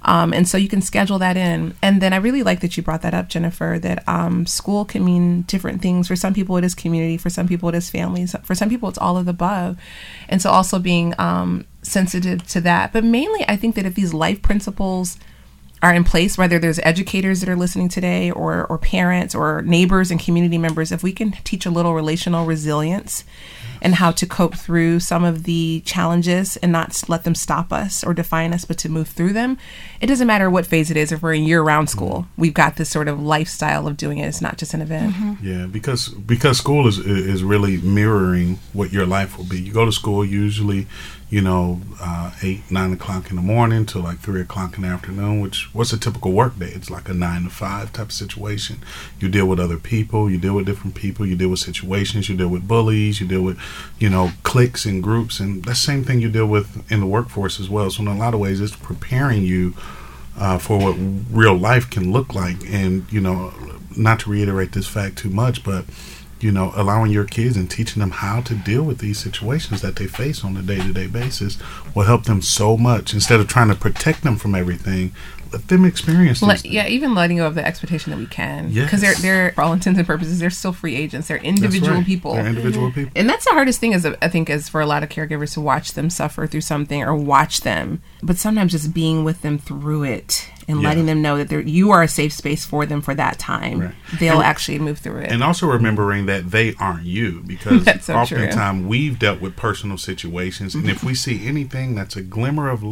Um, 0.01 0.33
and 0.33 0.47
so 0.47 0.57
you 0.57 0.67
can 0.67 0.81
schedule 0.81 1.19
that 1.19 1.37
in. 1.37 1.75
And 1.81 2.01
then 2.01 2.13
I 2.13 2.17
really 2.17 2.43
like 2.43 2.59
that 2.61 2.75
you 2.75 2.83
brought 2.83 3.01
that 3.03 3.13
up, 3.13 3.29
Jennifer, 3.29 3.77
that 3.81 4.07
um, 4.07 4.45
school 4.45 4.85
can 4.85 5.05
mean 5.05 5.43
different 5.43 5.81
things. 5.81 6.07
For 6.07 6.15
some 6.15 6.33
people, 6.33 6.57
it 6.57 6.63
is 6.63 6.75
community. 6.75 7.17
For 7.17 7.29
some 7.29 7.47
people, 7.47 7.69
it 7.69 7.75
is 7.75 7.89
families. 7.89 8.35
For 8.43 8.55
some 8.55 8.69
people, 8.69 8.89
it's 8.89 8.97
all 8.97 9.17
of 9.17 9.25
the 9.25 9.31
above. 9.31 9.77
And 10.27 10.41
so 10.41 10.49
also 10.49 10.79
being 10.79 11.13
um, 11.19 11.65
sensitive 11.81 12.47
to 12.47 12.61
that. 12.61 12.91
But 12.91 13.03
mainly, 13.03 13.45
I 13.47 13.55
think 13.55 13.75
that 13.75 13.85
if 13.85 13.95
these 13.95 14.13
life 14.13 14.41
principles 14.41 15.17
are 15.83 15.93
in 15.93 16.03
place, 16.03 16.37
whether 16.37 16.57
there's 16.57 16.79
educators 16.79 17.39
that 17.39 17.49
are 17.49 17.55
listening 17.55 17.87
today 17.87 18.31
or, 18.31 18.65
or 18.65 18.77
parents 18.79 19.35
or 19.35 19.61
neighbors 19.61 20.09
and 20.09 20.19
community 20.19 20.57
members, 20.57 20.91
if 20.91 21.03
we 21.03 21.11
can 21.11 21.31
teach 21.43 21.65
a 21.65 21.69
little 21.69 21.93
relational 21.93 22.45
resilience 22.45 23.23
and 23.81 23.95
how 23.95 24.11
to 24.11 24.25
cope 24.25 24.55
through 24.55 24.99
some 24.99 25.23
of 25.23 25.43
the 25.43 25.81
challenges 25.85 26.57
and 26.57 26.71
not 26.71 27.03
let 27.07 27.23
them 27.23 27.35
stop 27.35 27.71
us 27.71 28.03
or 28.03 28.13
define 28.13 28.53
us, 28.53 28.65
but 28.65 28.77
to 28.79 28.89
move 28.89 29.07
through 29.07 29.33
them, 29.33 29.57
it 30.01 30.07
doesn't 30.07 30.27
matter 30.27 30.49
what 30.49 30.65
phase 30.65 30.91
it 30.91 30.97
is. 30.97 31.11
If 31.11 31.21
we're 31.21 31.33
in 31.33 31.43
year 31.43 31.61
round 31.61 31.89
school, 31.89 32.21
mm-hmm. 32.21 32.41
we've 32.41 32.53
got 32.53 32.75
this 32.75 32.89
sort 32.89 33.07
of 33.07 33.21
lifestyle 33.21 33.87
of 33.87 33.97
doing 33.97 34.17
it. 34.17 34.27
It's 34.27 34.41
not 34.41 34.57
just 34.57 34.73
an 34.73 34.81
event. 34.81 35.13
Mm-hmm. 35.13 35.45
Yeah, 35.45 35.65
because 35.67 36.09
because 36.09 36.57
school 36.57 36.87
is 36.87 36.99
is 36.99 37.43
really 37.43 37.77
mirroring 37.77 38.59
what 38.73 38.91
your 38.91 39.05
life 39.05 39.37
will 39.37 39.45
be. 39.45 39.61
You 39.61 39.73
go 39.73 39.85
to 39.85 39.91
school 39.91 40.25
usually, 40.25 40.87
you 41.29 41.41
know, 41.41 41.81
uh, 41.99 42.31
eight 42.41 42.71
nine 42.71 42.93
o'clock 42.93 43.29
in 43.29 43.35
the 43.35 43.41
morning 43.41 43.85
till 43.85 44.01
like 44.01 44.19
three 44.19 44.39
o'clock 44.39 44.77
in 44.77 44.83
the 44.83 44.87
afternoon. 44.87 45.41
Which 45.41 45.73
what's 45.73 45.91
a 45.91 45.99
typical 45.99 46.31
work 46.31 46.57
day? 46.57 46.71
It's 46.73 46.89
like 46.89 47.09
a 47.09 47.13
nine 47.13 47.43
to 47.43 47.49
five 47.49 47.91
type 47.91 48.07
of 48.07 48.11
situation. 48.13 48.77
You 49.19 49.27
deal 49.27 49.45
with 49.45 49.59
other 49.59 49.77
people. 49.77 50.29
You 50.29 50.37
deal 50.37 50.55
with 50.55 50.65
different 50.65 50.95
people. 50.95 51.25
You 51.25 51.35
deal 51.35 51.49
with 51.49 51.59
situations. 51.59 52.29
You 52.29 52.37
deal 52.37 52.47
with 52.47 52.65
bullies. 52.65 53.19
You 53.19 53.27
deal 53.27 53.41
with, 53.41 53.59
you 53.99 54.09
know, 54.09 54.31
cliques 54.43 54.85
and 54.85 55.03
groups, 55.03 55.41
and 55.41 55.65
that's 55.65 55.81
the 55.81 55.85
same 55.85 56.03
thing 56.05 56.21
you 56.21 56.29
deal 56.29 56.47
with 56.47 56.89
in 56.89 57.01
the 57.01 57.05
workforce 57.07 57.59
as 57.59 57.69
well. 57.69 57.89
So 57.89 58.03
in 58.03 58.07
a 58.07 58.15
lot 58.15 58.33
of 58.33 58.39
ways, 58.39 58.61
it's 58.61 58.75
preparing 58.75 59.43
you 59.43 59.73
uh, 60.37 60.57
for 60.59 60.77
what 60.79 60.95
real 61.31 61.57
life 61.57 61.89
can 61.89 62.13
look 62.13 62.33
like. 62.33 62.57
And, 62.67 63.11
you 63.11 63.19
know, 63.19 63.53
not 63.97 64.21
to 64.21 64.29
reiterate 64.29 64.71
this 64.71 64.87
fact 64.87 65.17
too 65.17 65.29
much, 65.29 65.63
but, 65.63 65.83
you 66.39 66.51
know, 66.51 66.71
allowing 66.75 67.11
your 67.11 67.25
kids 67.25 67.57
and 67.57 67.69
teaching 67.69 67.99
them 67.99 68.11
how 68.11 68.41
to 68.41 68.55
deal 68.55 68.83
with 68.83 68.99
these 68.99 69.19
situations 69.19 69.81
that 69.81 69.95
they 69.95 70.05
face 70.07 70.43
on 70.43 70.55
a 70.57 70.61
day 70.61 70.77
to 70.77 70.93
day 70.93 71.07
basis 71.07 71.57
will 71.95 72.03
help 72.03 72.25
them 72.25 72.41
so 72.41 72.77
much. 72.77 73.13
Instead 73.13 73.39
of 73.39 73.47
trying 73.47 73.69
to 73.69 73.75
protect 73.75 74.23
them 74.23 74.37
from 74.37 74.53
everything, 74.55 75.11
let 75.51 75.67
them 75.69 75.85
experience 75.85 76.41
Let, 76.41 76.65
yeah, 76.65 76.87
even 76.87 77.15
letting 77.15 77.37
go 77.37 77.47
of 77.47 77.55
the 77.55 77.65
expectation 77.65 78.11
that 78.11 78.17
we 78.17 78.25
can, 78.25 78.67
because 78.73 79.01
Yes. 79.01 79.21
they're 79.21 79.45
they're 79.45 79.51
for 79.53 79.61
all 79.61 79.73
intents 79.73 79.97
and 79.97 80.05
purposes 80.05 80.39
they're 80.39 80.49
still 80.49 80.73
free 80.73 80.95
agents. 80.95 81.27
They're 81.27 81.37
individual 81.37 81.97
right. 81.97 82.05
people. 82.05 82.33
They're 82.33 82.47
individual 82.47 82.91
people. 82.91 83.11
And 83.15 83.29
that's 83.29 83.45
the 83.45 83.51
hardest 83.51 83.79
thing 83.79 83.93
is 83.93 84.05
I 84.05 84.27
think 84.27 84.49
is 84.49 84.69
for 84.69 84.81
a 84.81 84.85
lot 84.85 85.03
of 85.03 85.09
caregivers 85.09 85.53
to 85.53 85.61
watch 85.61 85.93
them 85.93 86.09
suffer 86.09 86.47
through 86.47 86.61
something 86.61 87.01
or 87.01 87.15
watch 87.15 87.61
them, 87.61 88.01
but 88.21 88.37
sometimes 88.37 88.73
just 88.73 88.93
being 88.93 89.23
with 89.23 89.41
them 89.41 89.57
through 89.57 90.03
it 90.03 90.49
and 90.67 90.81
Yeah. 90.81 90.89
letting 90.89 91.05
them 91.05 91.21
know 91.21 91.37
that 91.37 91.47
they're, 91.49 91.61
you 91.61 91.91
are 91.91 92.03
a 92.03 92.07
safe 92.07 92.33
space 92.33 92.65
for 92.65 92.85
them 92.85 93.01
for 93.01 93.15
that 93.15 93.39
time. 93.39 93.79
Right. 93.79 93.91
They'll 94.19 94.35
And- 94.35 94.43
actually 94.43 94.79
move 94.79 94.99
through 94.99 95.19
it. 95.21 95.31
And 95.31 95.41
also 95.43 95.65
remembering 95.67 96.25
that 96.25 96.51
they 96.51 96.73
aren't 96.79 97.05
you 97.05 97.41
because 97.45 97.85
That's 97.85 98.05
so 98.05 98.13
true. 98.25 98.37
oftentimes 98.39 98.85
we've 98.85 99.17
dealt 99.17 99.39
with 99.39 99.55
personal 99.55 99.97
situations. 99.97 100.75
And 100.75 100.89
if 100.89 101.03
we 101.03 101.15
see 101.15 101.47
anything 101.47 101.95
that's 101.95 102.15
a 102.15 102.21
glimmer 102.21 102.69
of. 102.69 102.83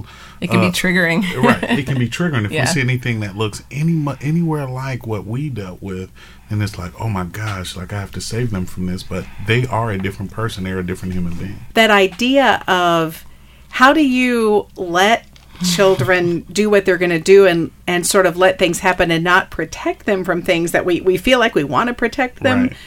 it 0.41 0.49
can 0.49 0.59
uh, 0.59 0.61
be 0.61 0.71
triggering. 0.71 1.21
right 1.43 1.63
it 1.79 1.85
can 1.85 1.99
be 1.99 2.07
triggering 2.09 2.45
if 2.45 2.51
Yeah. 2.51 2.61
we 2.63 2.67
see 2.67 2.81
anything 2.81 3.19
that 3.19 3.35
looks 3.35 3.61
any 3.71 4.05
anywhere 4.21 4.65
like 4.67 5.05
what 5.05 5.25
we 5.25 5.49
dealt 5.49 5.81
with 5.81 6.11
and 6.49 6.61
it's 6.63 6.77
like 6.77 6.91
oh 6.99 7.09
my 7.09 7.23
gosh 7.25 7.75
like 7.75 7.91
i 7.93 7.99
have 7.99 8.11
to 8.11 8.21
save 8.21 8.51
them 8.51 8.65
from 8.65 8.85
this 8.85 9.03
but 9.03 9.25
they 9.47 9.65
are 9.67 9.91
a 9.91 9.97
different 9.97 10.31
person 10.31 10.63
they're 10.63 10.79
a 10.79 10.83
different 10.85 11.13
human 11.13 11.33
being 11.35 11.65
That 11.73 11.91
idea 11.91 12.63
of 12.67 13.25
how 13.69 13.93
do 13.93 14.05
you 14.05 14.67
let 14.77 15.24
children 15.63 16.41
do 16.51 16.69
what 16.69 16.85
they're 16.85 16.97
going 16.97 17.09
to 17.11 17.19
do 17.19 17.45
and 17.45 17.71
and 17.87 18.05
sort 18.05 18.25
of 18.25 18.37
let 18.37 18.57
things 18.59 18.79
happen 18.79 19.11
and 19.11 19.23
not 19.23 19.49
protect 19.51 20.05
them 20.05 20.23
from 20.23 20.41
things 20.41 20.71
that 20.71 20.85
we 20.85 21.01
we 21.01 21.17
feel 21.17 21.39
like 21.39 21.55
we 21.55 21.63
want 21.63 21.87
to 21.87 21.93
protect 21.93 22.41
them 22.41 22.63
Right. 22.63 22.77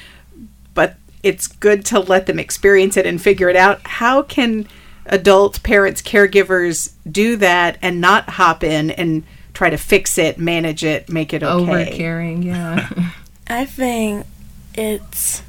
but 0.74 0.96
it's 1.22 1.46
good 1.46 1.85
to 1.87 1.98
let 2.00 2.26
them 2.26 2.38
experience 2.38 2.96
it 2.96 3.07
and 3.07 3.20
figure 3.20 3.48
it 3.48 3.57
out 3.57 3.81
how 3.87 4.22
can 4.22 4.66
adult 5.07 5.62
parents 5.62 6.02
caregivers 6.02 6.92
do 7.11 7.37
that 7.37 7.78
and 7.83 8.00
not 8.00 8.28
hop 8.31 8.62
in 8.62 8.90
and 8.92 9.24
try 9.54 9.70
to 9.70 9.78
fix 9.78 10.18
it 10.18 10.38
manage 10.38 10.85
it 10.85 11.09
make 11.09 11.33
it 11.33 11.42
Over 11.42 11.72
okay 11.72 11.96
caring, 11.96 12.42
yeah. 12.42 12.88
I 13.48 13.64
think 13.64 14.26
it's 14.74 15.42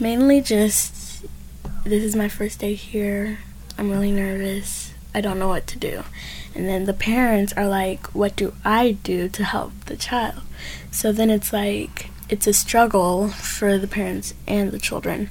mainly 0.00 0.40
just 0.40 1.24
this 1.84 2.02
is 2.04 2.14
my 2.16 2.28
first 2.28 2.58
day 2.60 2.74
here. 2.74 3.38
I'm 3.78 3.90
really 3.90 4.10
nervous. 4.12 4.92
I 5.14 5.20
don't 5.20 5.38
know 5.38 5.48
what 5.48 5.66
to 5.68 5.78
do. 5.78 6.04
And 6.54 6.68
then 6.68 6.84
the 6.84 6.94
parents 6.94 7.52
are 7.54 7.66
like, 7.66 8.14
What 8.14 8.36
do 8.36 8.54
I 8.64 8.92
do 9.02 9.28
to 9.28 9.44
help 9.44 9.72
the 9.86 9.96
child? 9.96 10.42
So 10.90 11.12
then 11.12 11.30
it's 11.30 11.52
like, 11.52 12.10
it's 12.28 12.46
a 12.46 12.52
struggle 12.52 13.28
for 13.28 13.78
the 13.78 13.86
parents 13.86 14.34
and 14.46 14.70
the 14.70 14.78
children. 14.78 15.30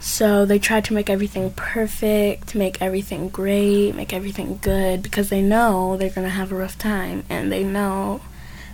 So 0.00 0.44
they 0.44 0.58
try 0.58 0.80
to 0.80 0.94
make 0.94 1.08
everything 1.08 1.52
perfect, 1.52 2.56
make 2.56 2.82
everything 2.82 3.28
great, 3.28 3.94
make 3.94 4.12
everything 4.12 4.58
good 4.60 5.00
because 5.02 5.28
they 5.28 5.42
know 5.42 5.96
they're 5.96 6.10
going 6.10 6.26
to 6.26 6.34
have 6.34 6.50
a 6.50 6.56
rough 6.56 6.76
time 6.76 7.22
and 7.28 7.52
they 7.52 7.62
know 7.62 8.20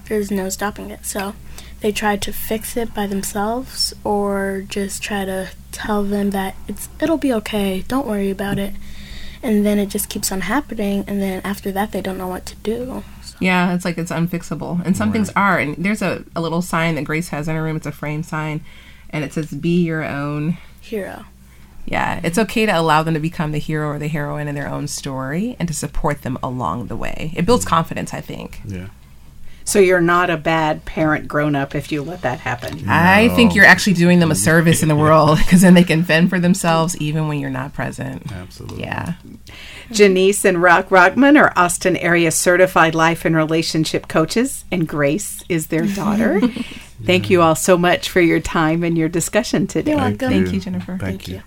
there's 0.09 0.31
no 0.31 0.48
stopping 0.48 0.90
it. 0.90 1.05
So 1.05 1.35
they 1.81 1.92
try 1.92 2.16
to 2.16 2.33
fix 2.33 2.77
it 2.77 2.94
by 2.94 3.07
themselves 3.07 3.94
or 4.05 4.64
just 4.68 5.03
try 5.03 5.27
to 5.27 5.51
tell 5.70 6.03
them 6.03 6.31
that 6.31 6.57
it's 6.66 6.88
it'll 7.01 7.18
be 7.18 7.33
okay, 7.35 7.85
don't 7.87 8.07
worry 8.07 8.31
about 8.31 8.59
it. 8.59 8.74
And 9.48 9.64
then 9.64 9.78
it 9.78 9.88
just 9.88 10.11
keeps 10.11 10.30
on 10.30 10.42
happening 10.42 11.04
and 11.08 11.22
then 11.22 11.40
after 11.42 11.72
that 11.72 11.92
they 11.92 12.02
don't 12.02 12.18
know 12.18 12.28
what 12.28 12.44
to 12.46 12.56
do. 12.56 13.02
Yeah, 13.40 13.72
it's 13.74 13.82
like 13.82 13.96
it's 13.96 14.11
unfixable. 14.11 14.84
And 14.84 14.94
some 14.94 15.11
things 15.11 15.30
are. 15.34 15.58
And 15.58 15.74
there's 15.76 16.02
a, 16.02 16.22
a 16.37 16.42
little 16.42 16.61
sign 16.61 16.96
that 16.96 17.04
Grace 17.04 17.30
has 17.30 17.48
in 17.48 17.56
her 17.56 17.62
room. 17.62 17.76
It's 17.76 17.87
a 17.87 17.92
frame 17.92 18.22
sign. 18.22 18.62
And 19.08 19.24
it 19.24 19.32
says, 19.32 19.50
be 19.50 19.82
your 19.82 20.04
own 20.04 20.58
Hero. 20.82 21.24
Yeah, 21.87 22.20
it's 22.22 22.37
okay 22.37 22.66
to 22.66 22.72
allow 22.72 23.02
them 23.02 23.14
to 23.14 23.20
become 23.20 23.52
the 23.52 23.58
hero 23.58 23.88
or 23.88 23.98
the 23.98 24.08
heroine 24.08 24.48
in 24.48 24.54
their 24.54 24.68
own 24.68 24.87
story 24.87 25.56
and 25.58 25.66
to 25.68 25.72
support 25.72 26.20
them 26.20 26.38
along 26.42 26.88
the 26.88 26.96
way. 26.96 27.32
It 27.34 27.46
builds 27.46 27.64
confidence, 27.64 28.12
I 28.12 28.20
think. 28.20 28.61
yeah 28.66 28.88
So 29.68 29.81
you're 29.81 30.00
not 30.00 30.31
a 30.31 30.38
bad 30.38 30.87
parent 30.87 31.28
grown 31.28 31.54
up 31.54 31.74
if 31.74 31.92
you 31.92 32.02
let 32.02 32.22
that 32.22 32.40
happen. 32.40 32.88
I 32.88 33.28
think 33.37 33.54
you're 33.54 33.66
actually 33.66 33.92
doing 33.92 34.18
them 34.18 34.31
a 34.31 34.35
service 34.35 34.83
in 34.83 34.88
the 34.88 34.96
world 35.04 35.37
because 35.37 35.61
then 35.61 35.74
they 35.74 35.85
can 35.85 36.04
fend 36.04 36.31
for 36.31 36.40
themselves 36.40 36.96
even 36.96 37.28
when 37.28 37.38
you're 37.38 37.50
not 37.50 37.74
present. 37.74 38.33
Absolutely. 38.33 38.85
Yeah. 38.85 39.14
Junice 39.92 40.46
and 40.46 40.62
Rock 40.62 40.88
Rockman 40.88 41.38
are 41.38 41.52
Austin 41.54 41.98
area 41.98 42.31
certified 42.31 42.94
life 42.94 43.26
and 43.26 43.37
relationship 43.37 44.09
coaches, 44.09 44.64
and 44.72 44.88
Grace 44.88 45.44
is 45.50 45.66
their 45.66 45.87
daughter. 45.87 46.40
Thank 47.04 47.28
you 47.28 47.42
all 47.42 47.54
so 47.54 47.76
much 47.76 48.09
for 48.09 48.22
your 48.22 48.40
time 48.40 48.83
and 48.83 48.96
your 48.96 49.09
discussion 49.11 49.66
today. 49.66 49.90
You're 49.90 50.00
welcome. 50.00 50.31
Thank 50.31 50.52
you, 50.52 50.61
Jennifer. 50.61 50.96
Thank 50.98 51.28
you. 51.28 51.42